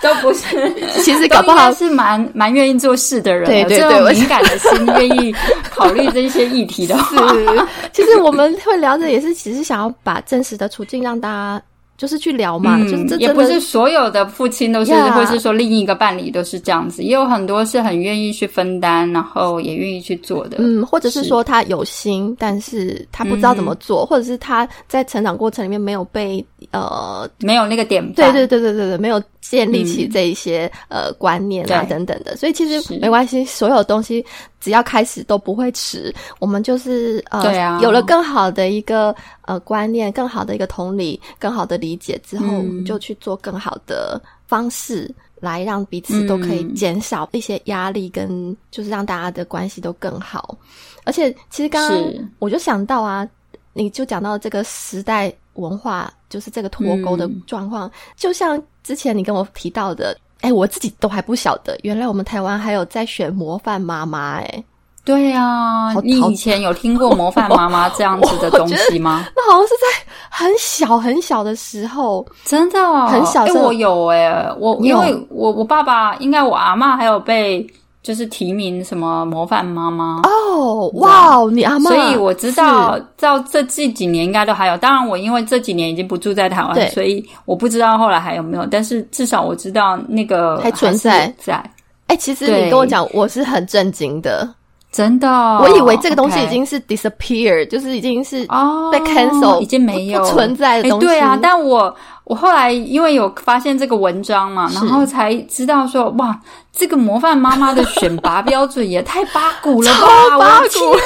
[0.00, 0.72] 都不是。
[1.02, 5.34] 其实搞不好是蛮蛮愿意做事的人，对对对，敏感的心，愿意
[5.70, 6.96] 考虑这些议题的。
[6.98, 11.62] 是， 其实我们会聊着也是，其实想要把真实的处境让大家。
[12.00, 20.56] 就是去聊嘛，就是这也不是所有的父亲都是，或是说另一个伴侣都是这样子，也有很多是很愿意去分担，然后也愿意去做的。
[20.60, 34.24] 嗯，或者是说他有心，但是他不知道怎么做，或者是他在成长过程里面没有被呃没有那个点，对对对对对对，没有建立起这一些呃观念啊等等的，所以其实没关系，所有东西。
[34.60, 50.56] 只要开始都不会迟，我们就是呃有了更好的一个呃观念，更好的一个同理，更好的理解之后，就去做更好的方式来让彼此都可以减少一些压力，跟就是让大家的关系都更好。
[51.04, 53.26] 而且其实刚刚我就想到啊，
[53.72, 60.14] 你就讲到这个时代文化，就是这个脱钩的状况，就像之前你跟我提到的。
[60.40, 64.36] 哎，我自己都还不晓得，原来我们台湾还有在选模范妈妈。
[64.38, 64.64] 哎，
[65.04, 69.26] 对呀，你以前有听过模范妈妈 这样子的东西吗？
[69.36, 73.44] 那好像是在很小很小的时候， 真的很小。
[73.44, 77.66] 哎，我有哎，我因为我我爸爸应该我阿妈还有被。
[78.02, 84.76] 就是提名什么模范妈妈哦，哇，你阿妈，所以我知道到这这几年应该都还有。
[84.78, 88.64] 当然，我因为这几年已经不住在台湾，所以我不知道后来还有没有。
[88.64, 91.62] 但是至少我知道那个还存在在。
[92.06, 94.48] 哎，其实你跟我讲，我是很震惊的，
[94.90, 95.28] 真的。
[95.58, 98.46] 我以为这个东西已经是 disappear，就是已经是
[98.90, 101.06] 被 cancel，已经没有存在的东西。
[101.06, 101.94] 对啊，但我。
[102.30, 106.38] 我后来因为有发现这个文章嘛，然后才知道说哇，
[106.72, 110.38] 这个模范妈妈的选拔标准也太八股了吧！
[110.38, 110.96] 八股，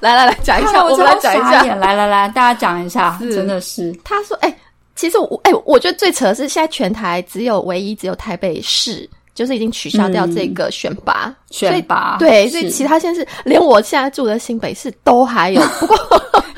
[0.00, 1.62] 来来来讲一下，我们来讲一下。
[1.76, 3.98] 来来来，大家讲一下，真的是。
[4.04, 4.54] 他说：“哎，
[4.94, 15.60] 其实我哎，我觉得最扯的是现在全台只有唯一只有台北市。”就是已经取消掉这个选拔，选拔对，所以其他县市连我现在住的新北市都还有。
[15.80, 15.98] 不过，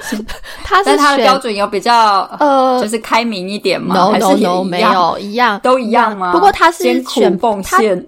[0.63, 6.33] 他是他的标准有比较呃，就是开明一点吗？No No No，没有一样都一样吗？
[6.33, 8.07] 不过他是选奉献，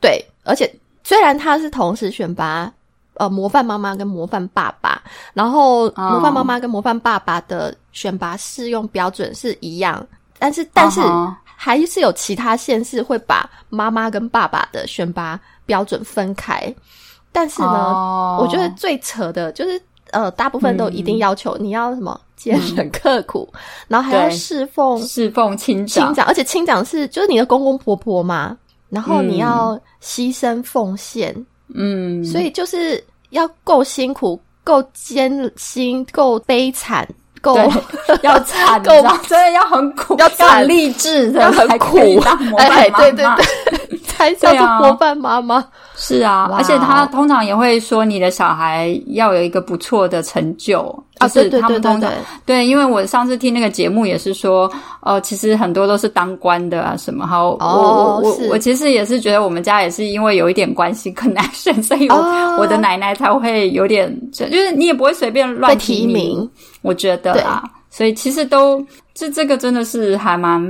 [0.00, 0.72] 对，而且
[1.04, 2.72] 虽然他是同时选拔
[3.14, 5.02] 呃模范妈妈跟模范爸爸，
[5.34, 10.04] 然后模范妈妈跟模范爸爸的选拔适用标准是一样，
[10.38, 11.02] 但是但是。
[11.60, 16.72] 还是有其他县市会把妈妈跟爸爸的选拔标准分开，
[17.32, 19.82] 但是呢，我觉得最扯的就是，
[20.12, 23.52] 呃，大部分都一定要求你要什么坚忍刻苦，
[23.88, 28.56] 然后还要侍奉侍奉亲长，亲长，而且亲长是就是你的公公婆婆嘛，
[28.88, 31.34] 然后你要牺牲奉献，
[31.74, 37.06] 嗯，所以就是要够辛苦、够艰辛、够悲惨、
[37.40, 37.56] 够
[38.22, 38.92] 要惨，够
[39.26, 41.98] 真的要很苦，要很励志的，要很苦，
[42.58, 45.64] 哎，对对对，才叫做模范妈妈。
[45.94, 50.80] 是啊，而且他通常也会说，你的小孩要有一个不错的成就
[51.18, 51.28] 啊。
[51.28, 52.12] 是他们通常
[52.44, 57.50] 对，因为我上次听那个节目也是说，呃，其实很多都是当官的啊，什么好。
[57.50, 62.16] 我我我我其实也是觉得我们家也是因为有一点关系更难选，所以我
[62.58, 66.48] 我的奶奶才会有点，就是你也不会随便乱提名，
[66.82, 67.62] 我觉得啊。
[67.90, 70.60] 所以其实都这这个真的是还蛮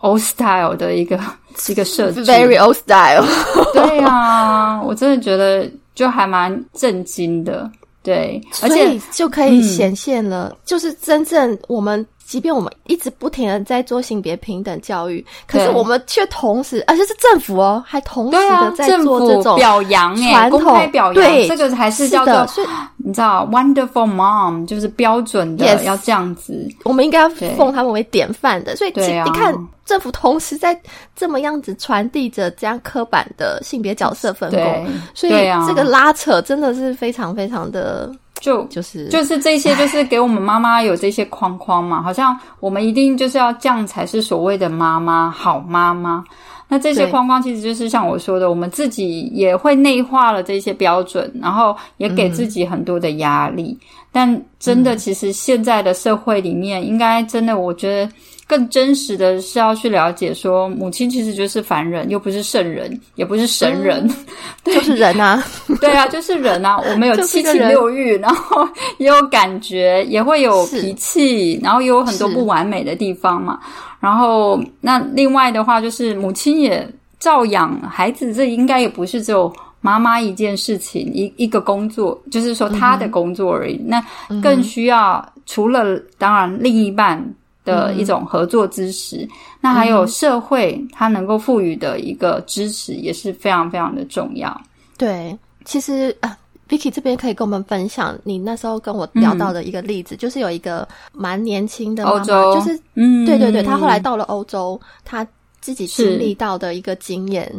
[0.00, 1.18] old style 的一个
[1.68, 3.24] 一个设计，very old style。
[3.72, 7.70] 对啊，我真的觉得就还蛮震惊的。
[8.02, 12.06] 对，而且就可以显现了，就是真正我们。
[12.30, 22.64] 即便我们一直不停的在做性别平等教育，可是我们却同时，而且是政府哦，还同时的在做这种表扬传统表扬，对，这个还是叫做，
[22.98, 28.76] 你知道，wonderful mom 就是标准的要这样子，我们应该要奉他们为典范的。
[28.76, 29.52] 所以，你看，
[29.84, 30.80] 政府同时在
[31.16, 35.32] 这么样子传递着这样刻板的性别角色分工，所以
[35.66, 38.08] 这个拉扯真的是非常非常的。
[38.40, 46.24] 就就是就是这些，就是给我们妈妈有这些框框嘛，好像我们一定就是要这样才是所谓的妈妈好妈妈。
[46.68, 53.76] 那这些框框其实就是像我说的，我们自己也会内化了这些标准，然后也给自己很多的压力。
[54.12, 58.12] 但真的，其实现在的社会里面，应该真的，我觉得。
[58.50, 64.10] 更真实的是要去了解，说母亲其实就是凡人，又不是圣人，也不是神人，
[64.66, 65.40] 就是人啊，
[65.80, 66.76] 对啊，就是人啊。
[66.76, 73.60] 我们有七情六欲，然后也有感觉，也会有 脾气，然后也有很多不完美的地方嘛。
[74.00, 76.84] 然后那另外的话，就是母亲也
[77.20, 83.80] 照养孩子，这应该也不是只有妈妈一件事情，一一个工作，就是说她的工作而已。
[83.86, 84.04] 那
[84.42, 87.24] 更需要除了当然另一半。
[87.64, 89.28] 的一种合作支持，
[89.60, 94.60] 那还有社会它能够赋予的一个支持也是非常非常的重要。
[94.96, 96.36] 对，其实啊
[96.68, 105.26] ，Vicky 这边可以跟我们分享你那时候跟我聊到的一个例子，就是有一个蛮年轻的欧洲，就是嗯，对对对，他后来到了欧洲，他
[105.60, 107.50] 自己经历到的一个经验。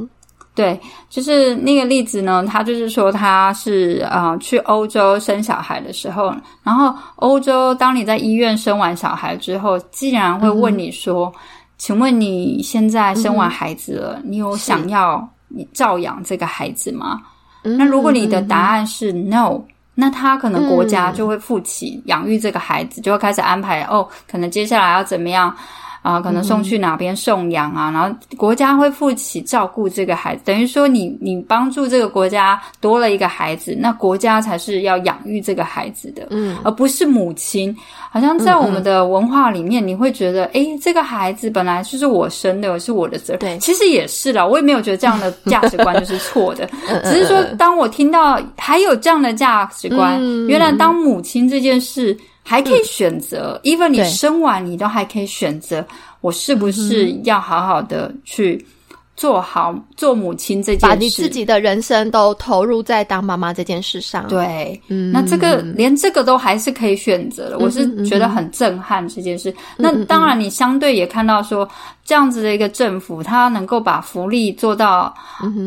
[0.54, 0.78] 对，
[1.10, 11.34] 就是那个例子呢，他就是说他是啊去欧洲生小孩的时候，然后欧洲当你在医院生完小孩之后，既然会问你说，
[11.78, 17.22] 请问你现在生完孩子了，你有想要你照养这个孩子吗？
[17.64, 19.58] 那如果你的答案是 no，
[19.95, 25.56] 那他可能国家就会负起养育这个孩子，就会开始安排哦，可能接下来要怎么样。
[26.02, 37.76] 啊，可能送去哪边送养啊，然后国家会负起照顾这个孩子，等于说你你帮助这个国家多了一个孩子，那国家才是要养育这个孩子的，嗯，而不是母亲。
[38.14, 43.39] 好像在我们的文化里面，你会觉得，哎，这个孩子本来就是我生的，是我的责任。
[43.39, 46.68] 对，其实也是啦，我也没有觉得这样的价值观就是错的，
[47.06, 52.18] 只是说当我听到还有这样的价值观，原来当母亲这件事。
[52.52, 55.86] 还可以选择，even 你生完你都还可以选择，
[56.20, 58.66] 我是不是要好好的去。
[59.14, 64.28] 做好做母亲这件事，把你自己的人生都投入在当妈妈这件事上。
[64.28, 69.54] 对，嗯，那这个连这个都还是可以选择的，我是觉得很震撼这件事。
[69.78, 71.70] 那当然，你相对也看到说，
[72.12, 75.14] 这样子的一个政府，他能够把福利做到，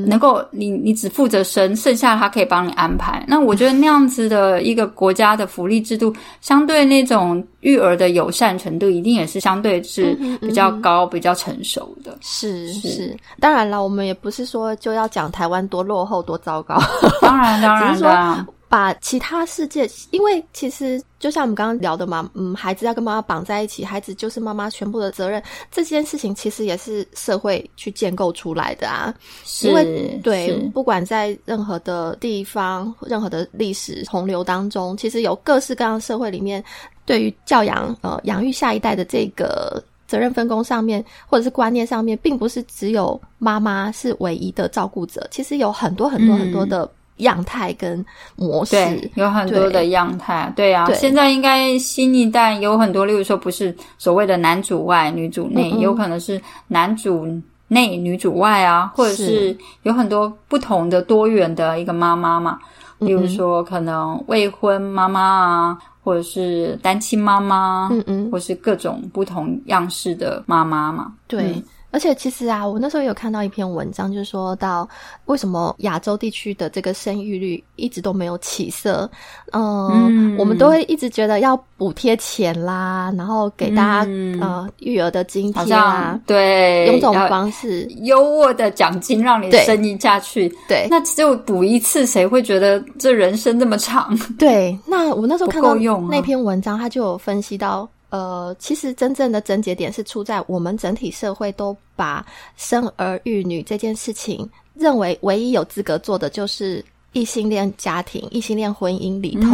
[0.07, 3.25] 能够你你只负责生，剩下他可以帮你安排。
[3.27, 12.19] 那我觉得那样子的一个国家的福利制度，相对那种育儿的友善程度，一定也是相对是比较高、比较成熟的。
[12.21, 13.17] 是是。
[13.41, 16.79] 当然了，我们也不是说就要讲台湾多落后、多糟糕。
[17.23, 25.41] 当然，当然， 只是说把其他世界，因为其实就像我们刚刚聊的嘛，嗯，孩子要跟妈妈绑在一起，孩子就是妈妈全部的责任。
[25.71, 29.15] 这件事情其实也是社会去建构出来的啊。
[29.63, 36.61] 因为对，不管在任何的地方、任何的历史洪流当中，其实有各式各样社会里面
[37.07, 39.81] 对于教养、呃，养育下一代的这个。
[40.07, 46.89] 责任分工上面，或者是观念上面，并不是只有妈妈是唯一的照顾者，其实有很多很多很多的
[47.19, 48.05] 样态跟
[48.37, 50.53] 模式，有很多的样态。
[50.57, 57.27] 对啊，现在应该新一代有很多，例如说不是所谓的男主外女主内，有可能是男主
[57.69, 62.59] 内女主外啊，或者是有很多不同的多元的一个妈妈嘛，
[62.99, 65.79] 例如说可能未婚妈妈啊。
[66.05, 71.11] 或者是单亲妈妈，嗯嗯，或是各种不同样式的妈妈嘛。
[71.27, 71.55] 对，
[71.95, 74.87] 而且其实啊，我那时候有看到一篇文章，就是说到
[75.27, 79.09] 为什么亚洲地区的这个生育率一直都没有起色。
[79.53, 90.53] 嗯，我们都会一直觉得要补贴钱啦，然后给大家呃育儿的津贴啊，对，用这种方式优渥的奖金让你生一下去。
[90.67, 94.19] 对，那只有补一次，谁会觉得这人生这么长？
[94.37, 95.77] 对，那我那时候看到
[96.11, 97.89] 那篇文章，他就有分析到。
[98.15, 102.25] 呃，其实真正的症结点是出在我们整体社会都把
[102.57, 109.51] 生儿育女这件事情认为唯一有资格做的就是异性恋家庭、异性恋婚姻里头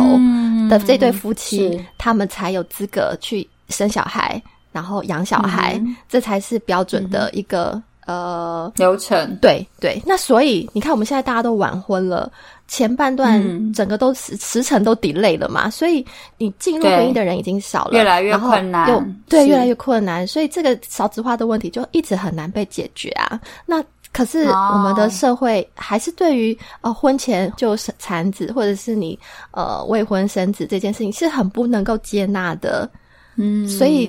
[0.69, 4.43] 的这对夫妻，他们才有资格去生小孩，
[4.73, 9.37] 然后养小孩，这才是标准的一个呃流程。
[9.41, 12.31] 对对，那所以你看，我们现在大家都晚婚了。
[12.69, 16.07] 前半段整个都时时辰都 delay 了嘛，所以
[16.39, 18.87] 你进入婚姻的人已经少了，越来越困难，
[19.29, 23.41] 对，越来越困难，所以这个少子化的问题就一直很难被解决啊。
[23.67, 23.83] 那
[24.13, 29.19] 可是我们的社会还是对于呃婚前就产子或者是你
[29.51, 32.89] 呃未婚生子这件事情是很不能够接纳的，
[33.35, 34.09] 嗯，所以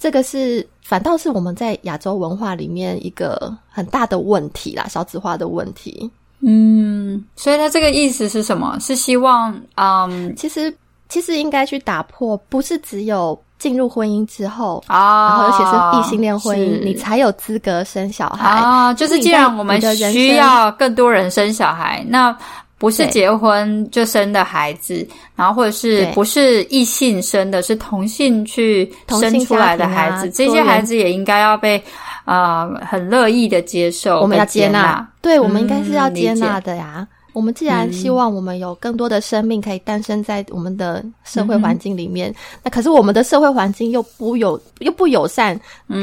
[0.00, 6.10] 这个是反倒是我们在亚洲文化里面一个很大的问题啦，少子化的问题。
[6.40, 8.78] 嗯，所以他这个意思是什么？
[8.80, 10.74] 是希望，嗯，其实
[11.10, 18.94] 其实应该去打破，不是只有进入婚姻之后啊，然后而且是异性恋婚姻，你才有资格生小孩啊。
[18.94, 19.78] 就是既然我们
[20.10, 22.34] 需要更多人生小孩，那
[22.80, 25.06] 不是结婚就生的孩子，
[25.36, 31.80] 然后或者是不是异性生的，是同性去生出来的孩子，这些孩子也应该要被。
[32.26, 37.04] 啊，很乐意的接受，我们要接纳，对，我们应该是要接纳的呀。
[37.32, 45.58] 我们既然希望我们有更多的生命可以诞生在我们的社会环境里面，那可是我们的社会环境又不友又不友善，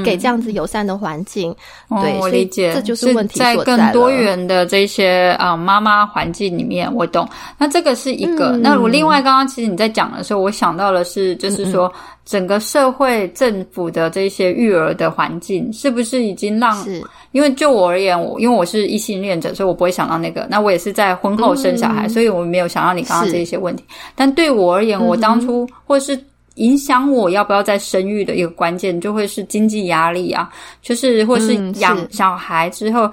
[0.06, 1.56] 给这样子友善的环境，
[2.02, 7.28] 对，我理解，这就是问题在更多元的这些啊妈妈环境里面，我懂。
[7.58, 8.58] 那这个是一个。
[8.58, 11.92] 那我另外刚刚其实你在讲的时候，我想到的是，就是说
[12.28, 16.86] 整个社会政府的这些育儿的环境，是不是已经让？
[17.32, 20.46] 因为就我而言，我因为我是异性恋者，所以我不会想到那个。
[20.50, 23.84] 那我也是在婚后生小孩，所以我没有想到你刚刚这些问题。
[24.14, 26.20] 但对我而言，我当初或是
[26.56, 30.50] 影响我要不要再生育的一个关键，就会是经济压力啊，
[30.82, 33.10] 就是或是养小孩之后。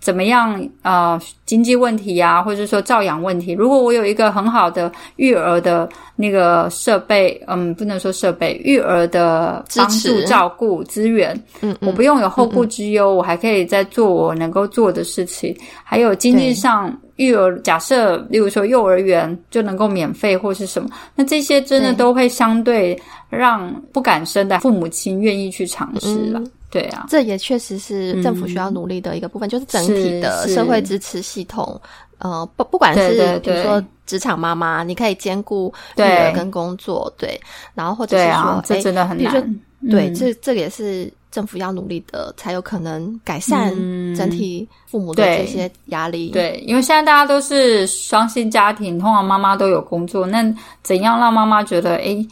[0.00, 0.68] 怎么样？
[0.82, 3.52] 呃，经济问题啊，或者说照养问题。
[3.52, 15.54] 如果我有一个很好的育儿的那个设备，嗯，不能说设备，育儿的帮助、照顾资源，嗯，我不用有后顾之忧，我还可以在做我能够做的事情。
[15.82, 22.96] 还有经济上，育儿假设，例如说幼儿园就能够免费或是什么，那这些真的都会相对
[23.28, 26.40] 让不敢生的父母亲愿意去尝试了。
[26.70, 31.80] 对啊，这也确实是政府需要努力的一个部分，就是整体的社会支持系统。
[32.18, 37.40] 呃，不，不管是比如说职场妈妈，你可以兼顾育儿跟工作，对，
[37.74, 39.60] 然后或者是说，这真的很难。
[39.88, 43.70] 对，这这也是政府要努力的，才有可能改善
[44.14, 46.30] 整体父母的这些压力。
[46.30, 50.42] 对，因为现在大家都是双薪家庭，通常妈妈都有工作，那
[50.82, 52.26] 怎样让妈妈觉得，哎，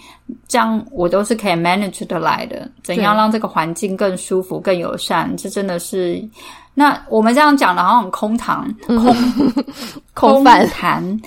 [0.48, 2.68] 这样我都是可以 manage 的来的？
[2.82, 5.36] 怎样让这个环境更舒服、更友善？
[5.36, 6.22] 这真的是。
[6.78, 9.16] 那我们这样讲的，好像很空堂，空
[10.12, 11.20] 空谈，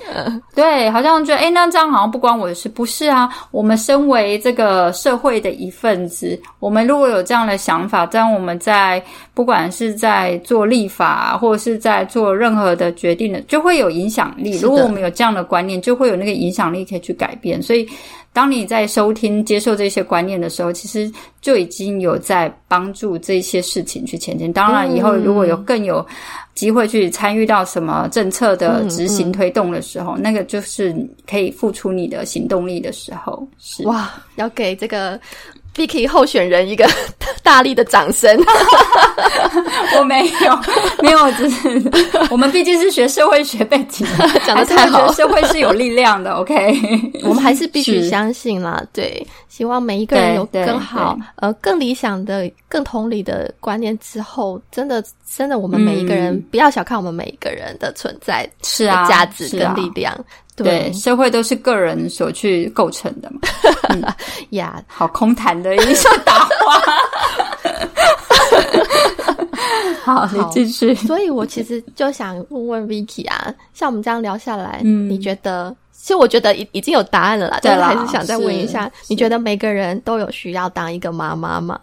[0.54, 3.28] 对，好像觉得，哎，那这样好像不关我的事，不是啊？
[3.50, 14.60] 我们身为这个社会的一份子，我们如果有这样的想法，这样我们在不管是在做立法，或者是在做任何的决定的，就会有影响力。
[14.60, 17.60] 如果我们有这样的观念，就会有那个影响力可以去改变。
[17.60, 17.89] 所以。
[18.32, 21.12] 当你在收听、接受这些观念的时候，其实
[21.42, 24.54] 就已经有在帮助这些事情去前进。
[24.54, 26.06] 当然，以后如果有更有
[26.54, 30.96] 机会去参与到什么政策的执行推动的时候，那个就是
[31.28, 33.48] 可以付出你的行动力的时候。
[33.58, 35.20] 是哇，要给这个。
[35.76, 36.90] Vicky 候选人一个
[37.44, 38.38] 大力的掌声，
[39.98, 40.60] 我没有，
[41.02, 41.92] 没有，只是
[42.30, 44.06] 我们毕竟是学社会学背景，
[44.46, 46.34] 讲的太好，社会是有力量的。
[46.34, 46.78] OK，
[47.24, 48.84] 我们还是必须相信啦。
[48.92, 55.04] 对，希望每一个人有更好、呃更理想的、更同理的观念之后，真的，
[55.36, 60.14] 真的，我们每一个人不要小看我们每一个人的存在，是啊，价值跟力量。
[60.64, 63.39] 对，社会都是个人所去构成的嘛。
[64.51, 66.82] 呀，好空谈的一声大话。
[70.03, 70.95] 好，你继续。
[70.95, 75.76] 所以我其实就想问问 Vicky 啊，像我们这样聊下来，嗯，你觉得？
[75.91, 81.78] 其实我觉得已已经有答案了啦，但是还是想再问一下，你觉得每个人都有需要当一个妈妈吗？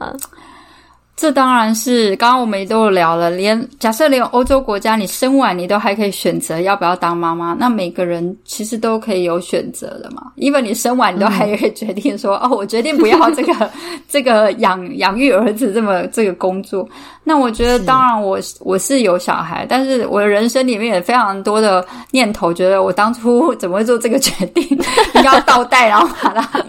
[1.16, 10.24] 这当然是，刚刚我们也都有聊了，连假设连欧洲国家，你生完你都还可以选择要不要当妈妈，那每个人其实都可以有选择的嘛。
[10.34, 13.70] 因为你生完你都还可以决定说， 哦，我决定不要这个
[14.06, 16.86] 这个养养育儿子这么这个工作。
[17.24, 26.62] 那我觉得，当然我我是有小孩，但是我的人生里面也非常多的念头，觉得我当初怎么会做这个决定， 应该要倒带，然后把它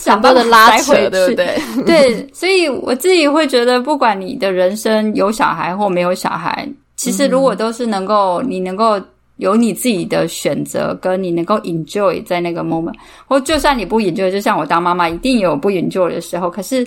[0.00, 1.58] 想到的拉回对不对？
[1.86, 9.00] 对，所以我自己会觉得，不管你的人生有小孩或没有小孩，其实如果都是能够，你能够
[9.36, 12.94] 有你自己的选择，跟你能够 enjoy 在那个 moment，
[13.26, 16.84] 或就算你不 enjoy，就像我当妈妈，一定有不 enjoy 的时候，可是。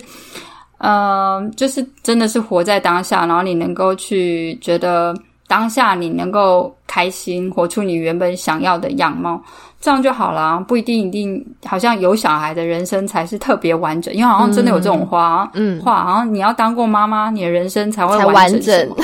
[0.80, 5.12] 嗯，就是真的是活在当下，然后你能够去觉得
[5.48, 9.42] 当下你能够开心，活出你原本想要的样貌，
[9.80, 10.62] 这样就好了。
[10.68, 18.88] 不一定一定，好像有小孩的人生才是特别完整，因为好像真的有这种话，嗯，话好像你要当过妈妈，你的人生才会完整。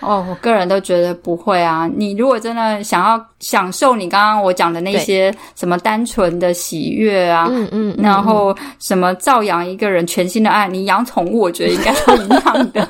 [0.00, 1.88] 哦，我个人都觉得不会啊。
[1.94, 12.88] 你如果真的想要享受你刚刚我讲的那些什么单纯的喜悦啊，嗯嗯，然后什么照养一个人全新的爱，你养宠物，我觉得应该都一样的，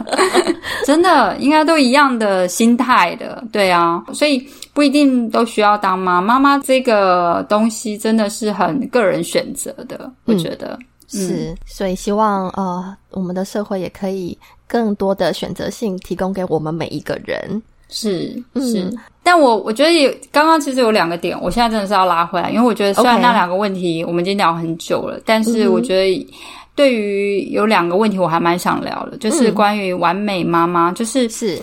[0.87, 4.03] 真的应该都一样的心态的，对啊。
[4.13, 10.79] 所以不一定都需要当妈妈妈这个东西，真的是很个人选择的，我觉得
[11.09, 11.55] 是。
[11.67, 14.39] 所以希望呃，我们的社会也可以。
[14.69, 17.61] 更多的选择性提供给我们每一个人，
[17.91, 18.91] 是是，
[19.23, 26.27] 但我我觉得有刚刚其实有两个点，我现在真的是要拉回来，因为我觉得虽然那两个问题我们已经聊很久了，但是我觉得
[26.75, 31.61] 对于有两个问题我还蛮想聊的，就是关于完美妈妈，就是是。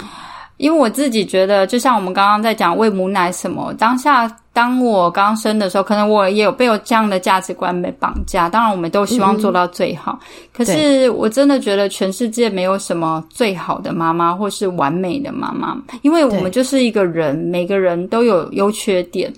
[0.57, 8.49] 因为我自己觉得，就像我们刚刚在讲喂母奶什么，当下当我刚生的时候，可能我也有被有这样的价值观被绑架。
[8.49, 10.19] 当然，我们都希望做到最好。
[10.53, 19.33] 可是，我真的觉得全世界没有什么最好的妈妈，或是完美的妈妈，因为我们就是一个人，每个人都有优缺点。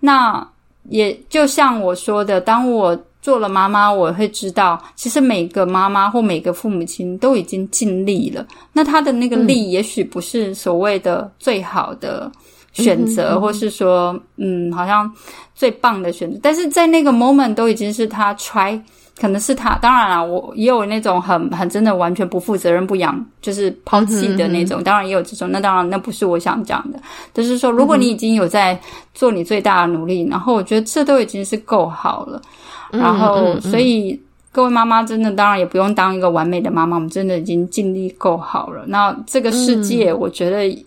[0.00, 0.44] 那
[0.88, 3.00] 也就像我说的，当我。
[3.24, 8.46] 做了妈妈，我会知道，其实每个妈妈或每个父母亲都已经尽力了。
[8.70, 12.30] 那他的那个力，也许不是所谓的最好的
[12.74, 15.10] 选择，或是说，嗯，好像
[15.54, 16.38] 最棒的选择。
[16.42, 18.78] 但是在那个 moment，都已经是他 try，
[19.18, 19.78] 可能是他。
[19.78, 24.84] 当然了，我也有那种很很真的完全不负责任、不养，就是抛弃的那种。
[24.84, 25.50] 当然也有这种。
[25.50, 26.98] 那当然，那不是我想讲的。
[27.32, 28.78] 就是说，如果你已经有在
[29.14, 32.42] 做你最大的努力，然后我觉得这都已经是够好了。
[32.90, 34.20] 然后，所以
[34.52, 38.84] 各位妈妈真的当然也不用当一个完美的妈妈，我们真的已经尽力够好了。
[38.86, 40.86] 那这个世界，我觉得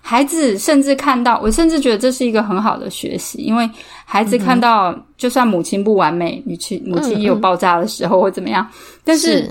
[0.00, 3.68] 孩子甚至看到，我甚至觉得这是一个很好的学习，因为
[4.04, 8.66] 孩子看到，就算母亲不完美，母亲母亲也有爆炸的时候或怎么样，
[9.04, 9.50] 但是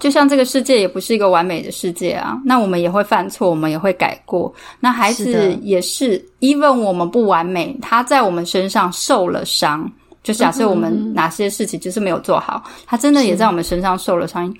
[0.00, 4.52] 就像这个世界也不是一个完美的世界啊，那我们也会犯错，我们也会改过。
[4.80, 9.88] 那孩子也是，even 我们不完美，他在我们身上受了伤。
[10.24, 14.52] 就假设我们哪些事情就是没有做好，他真的也在我们身上受了伤，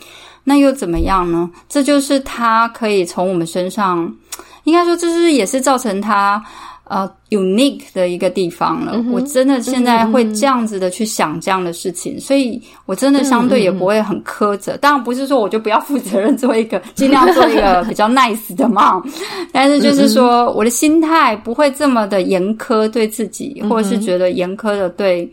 [0.45, 1.51] 那又怎么样呢？
[1.69, 4.15] 这就是他可以从我们身上，
[4.63, 6.45] 应该说这是也是造成他。
[6.85, 9.03] 呃，unique 的一个地方了。
[9.11, 14.77] 我真的现在会这样子的去想这样的事情，所以我真的相对也不会很苛责。
[14.77, 19.03] 当然不是说我就不要负责任，做一个尽量做一个比较 nice 的嘛。
[19.51, 25.27] 但是就是说，我的心态不会这么的严苛对自己，或者是觉得严苛的对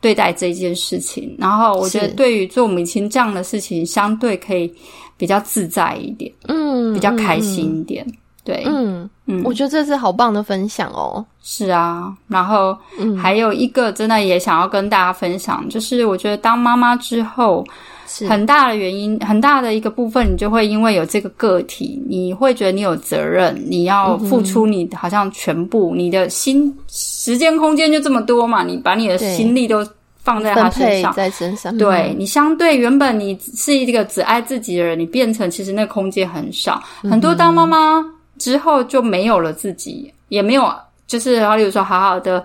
[0.00, 1.34] 对待这件事情。
[1.36, 4.72] 然后我觉得对于做母亲这样的事情，相对可以
[5.16, 8.06] 比较自在一点，嗯，比较开心一点。
[8.46, 11.22] 对，嗯嗯，我觉得这是好棒的分享哦。
[11.42, 12.76] 是啊，然后
[13.20, 17.64] 还有一个真的也想要跟大家分享，就是我觉得当妈妈之后，
[18.28, 29.84] 很大的原因，很大的一个部分，你就会因为有这个个体，你会觉得你有责任，你要付出，你好像全部，你的心、时间、空间就这么多嘛，你把你的心力都
[30.22, 38.04] 放在他身上，在身上，对你相对原本你是一个只爱自己的人，你变成其实那空间很少，很多当妈妈。
[38.38, 40.72] 之后就没有了自己，也没有，
[41.06, 42.44] 就是然后，比如说好好的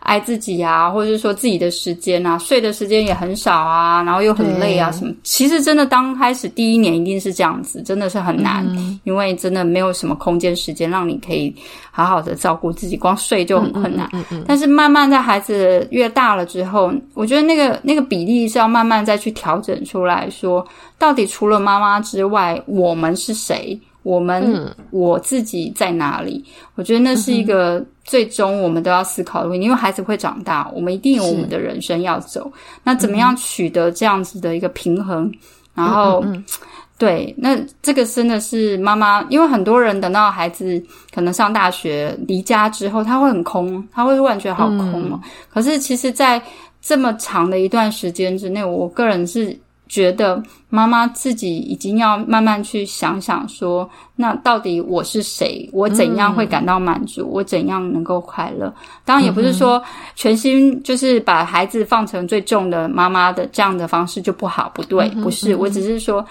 [0.00, 5.12] 爱自己啊，或者是说自己的时间啊，睡的时间也很少啊，然后又很累啊，什么？
[5.22, 8.64] 其实真的刚开始第一年一定是这样子，真的是很难，
[9.04, 11.54] 因为真的没有什么空间时间让你可以
[11.90, 14.08] 好好的照顾自己，光睡就很困难。
[14.46, 20.66] 但是慢慢在孩子越大了之后，我觉得那个那个比例是要慢慢再去调整出来说，
[20.96, 23.78] 到底除了妈妈之外，我们是谁？
[24.08, 26.44] 我们我自己在哪里？
[26.76, 29.64] 我觉得那是一个最终我们都要思考的问题。
[29.64, 32.50] 因为孩子会长大，我们一定有我们的人生要走。
[32.82, 35.30] 那怎么样取得这样子的一个平衡？
[35.74, 36.24] 然后。
[36.98, 40.82] 对，那这个真的是妈妈，因为很多人等到孩子
[41.14, 45.20] 可能上大学离家之后，他会很空，他会突然觉得好空哦。
[45.48, 46.42] 可是其实，在
[46.82, 49.56] 这么长的一段时间之内，我个人是
[49.88, 55.68] 觉得妈妈自己已经要慢慢去想想说，那到底我是谁？
[55.72, 57.26] 我怎样会感到满足？
[57.28, 58.72] 我怎样能够快乐？
[59.04, 59.82] 当然，也不是说
[60.14, 66.24] 全心就是把孩子放成最重的妈妈的这样的方式就不好，不对，不是，我只是说。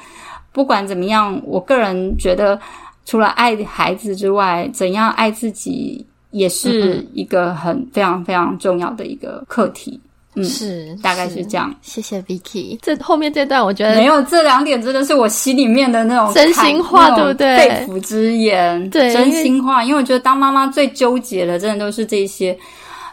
[0.53, 2.60] 不管怎么样，我个人觉得，
[3.05, 9.99] 除了爱孩子之外，怎样爱自己也是一个很非常非常重要的一个课题。
[10.38, 11.73] 嗯，是，大概是这样。
[11.81, 12.77] 谢谢 Vicky。
[12.81, 17.57] 这后面这段，我觉得没有这两点，真的是我心里面的那种真心话，对不对？
[17.57, 19.83] 肺腑之言，对，真心话。
[19.83, 22.57] 因为我觉得当妈妈最纠结的，真的都是这些。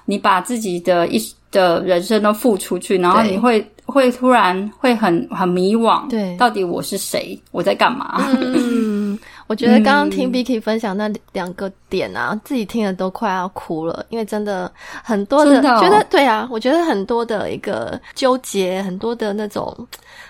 [0.04, 1.18] 你把自己的一
[1.50, 3.66] 的人生都付出去，然后你会。
[3.86, 7.38] 会突然会很很迷惘，对，到底我是谁？
[7.50, 8.14] 我在干嘛？
[8.34, 8.93] 嗯，
[9.46, 14.70] 我觉得刚刚听 Vicky 分享那两个点啊，自己听的都快要哭了，因为真的
[15.02, 19.76] 很多的觉得，对啊，我觉得很多的一个纠结，很多的那种。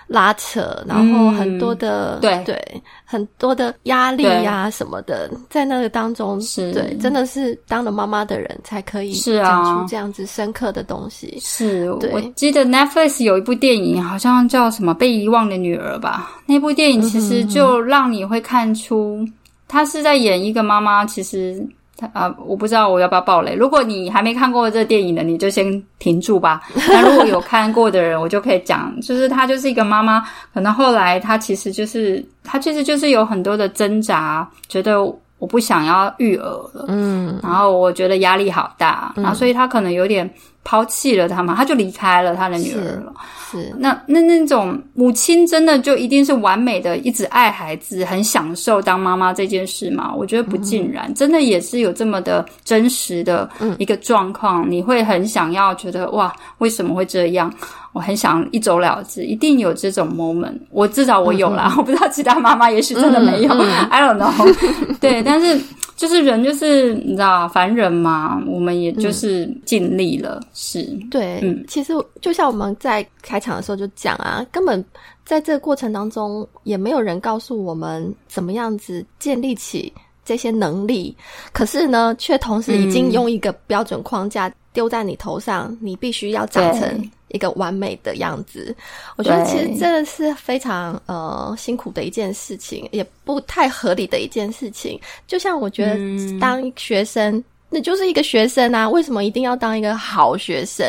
[0.07, 11.37] 拉扯，然后很多的对对，很多的压力呀什么的，在那个当中是对，真的是当了妈妈的人才可以是讲出这样子深刻的东西。
[11.41, 16.31] 是我记得 Netflix 有一部电影，好像叫什么《被遗忘的女儿》吧？
[16.45, 19.25] 那部电影其实就让你会看出，
[19.67, 21.65] 他是在演一个妈妈，其实。
[22.11, 23.55] 啊，我不知道我要不要爆雷。
[23.55, 26.61] 如果你还没看过这电影的，你就先停住吧。
[26.89, 35.01] 那如果有看过的人，我就可以讲，就是她就是一个妈妈，可能后来她其实就是她其实就是有很多的挣扎，觉得
[35.39, 40.29] 我不想要育儿了，嗯，然后我觉得压力好大，然后所以她可能有点
[40.65, 43.13] 抛弃了他嘛，她就离开了她的女儿了。
[43.51, 50.11] 是，那那那种母亲真的就一定是完美的，一直爱孩子，很享受当妈妈这件事吗？
[50.13, 53.47] 我觉得不尽然，真的也是有这么的真实的
[53.77, 57.53] 一个状况，你会很想要觉得哇，为什么会这样？
[57.93, 63.53] 我很想一走了之，一定有这种 moment，我至少我有啦， 我不知道其他妈妈也许真的没有
[63.89, 65.61] ，I don't know，对，但是。
[65.95, 70.83] 就是人，就是你知道，凡人嘛，我们也就是尽力了，是。
[71.09, 71.39] 对。
[71.41, 74.83] 嗯，其实就像我们在开场的时候就讲啊，根本
[75.23, 79.91] 在这个过程当中，也没有人告诉我们怎么样子建立起
[80.25, 81.15] 这些能力，
[81.53, 87.11] 可是呢，却同时已经用一个标准框架丢在你头上，你必须要长成。
[87.29, 88.73] 一个完美的样子，
[89.17, 94.97] 我觉得其实真的是非常呃辛苦的一件事情，也不太合理的一件事情。
[95.27, 100.85] 就像我觉得当学生，那就是一个学生啊，为什么一定要当一个好学生？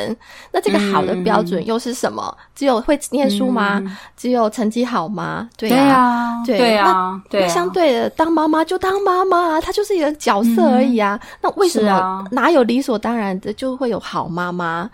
[0.52, 2.36] 那这个好的标准又是什么？
[2.54, 3.82] 只有会念书吗？
[4.16, 5.48] 只有成绩好吗？
[5.56, 7.48] 对呀，对呀，对。
[7.48, 11.18] 相对的，当妈妈就当妈妈，她就是一个角色而已啊。
[11.40, 14.88] 那为什么哪有理所当然的就会有好妈妈？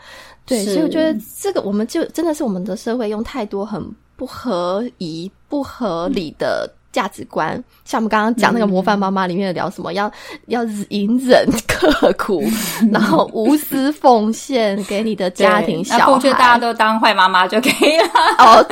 [0.47, 3.85] 对，所以我觉得这个，我们就真的是我们的社会用太多很
[4.17, 6.71] 不合宜、不合理的。
[6.93, 7.53] 价值观，
[7.85, 10.11] 像我们刚刚讲那个模范妈妈里面聊什么，要
[10.47, 12.45] 要隐忍 刻苦，
[12.93, 18.05] 然后无私奉献给你的家庭小孩，奉劝大家都当坏妈妈就可以了。
[18.39, 18.65] 哦，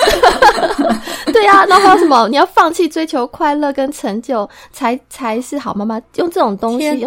[1.33, 2.29] 对呀，那还有什么？
[2.29, 6.01] 你要放弃追求快乐跟成就，才才是好妈妈。
[6.17, 7.07] 用这种东西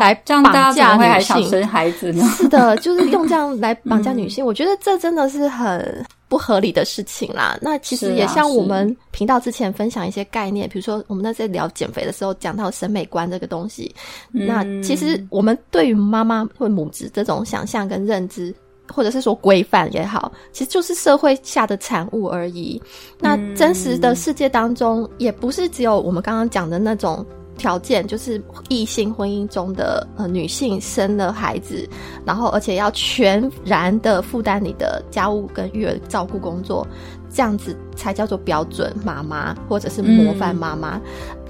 [0.00, 2.24] 来绑架女性，生孩子呢？
[2.36, 4.44] 是的，就是用这样来绑架女性。
[4.44, 6.04] 我觉得这真的是很。
[6.34, 13.94] 不合理的事情啦，那其实也像我们频道之前分享一些概念，比如说我们那在聊减肥的时候讲到审美观这个东西，
[14.32, 18.52] 那其实我们对于妈妈或母子这种想象跟认知，
[18.92, 22.82] 或者是说规范也好，其实就是社会下的产物而已。
[23.20, 27.24] 那真实的世界当中，也不是只有我们刚刚讲的那种。
[27.56, 31.88] 条件就是异性婚姻中的呃女性生了孩子，
[32.24, 36.86] 然后而且要全然的负担你的家务跟育儿照顾工作，
[37.30, 41.00] 这样子才叫做标准妈妈或者是模范妈妈。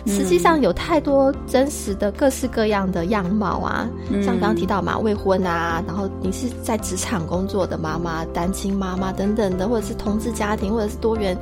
[0.06, 3.88] 实际上有太多真实的各式各样的样貌啊，
[4.22, 11.36] 像刚刚提到嘛，未婚啊，然后你是在职场工作的妈妈、单亲妈妈等等的，或者是同志家庭，或者是多元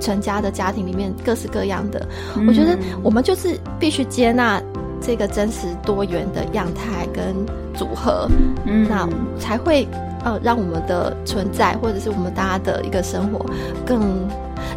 [0.00, 2.06] 成家的家庭里面各式各样的。
[2.46, 4.60] 我觉得我们就是必须接纳
[5.00, 7.34] 这个真实多元的样态跟
[7.74, 8.28] 组合，
[8.66, 9.08] 嗯那
[9.38, 9.86] 才会
[10.24, 13.46] 呃让我们的存在或者是我们大家的一个生活
[13.86, 14.28] 更。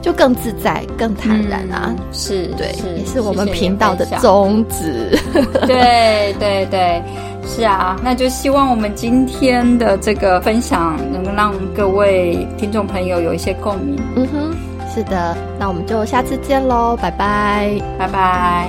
[0.02, 1.96] 就更自在、更坦然啊！
[2.12, 5.18] 是对，也是我们频道的宗旨。
[5.68, 7.02] 对 对 对，
[7.48, 13.96] 是啊，那就希望我们今天的这个分享能够让各位听众朋友有一些共鸣。
[14.16, 14.52] 嗯哼，
[14.94, 18.68] 是的，那我们就下次见喽，拜拜，拜拜。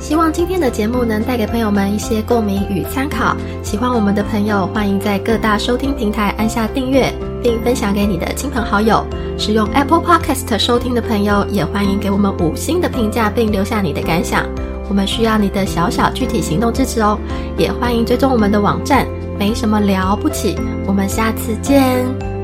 [0.00, 3.36] 希望今天的节目能带给朋友们一些共鸣与参考。
[3.62, 7.08] 喜欢我们的朋友，欢迎在各大收听平台按下订阅，
[7.42, 9.04] 并分享给你的亲朋好友。
[9.38, 14.44] 使用 Apple Podcast 收听的朋友，也欢迎给我们五星的评价，并留下你的感想。
[14.88, 17.18] 我们需要你的小小具体行动支持哦。
[17.56, 19.06] 也欢迎追踪我们的网站，
[19.38, 20.56] 没什么了不起。
[20.86, 22.41] 我们下次见。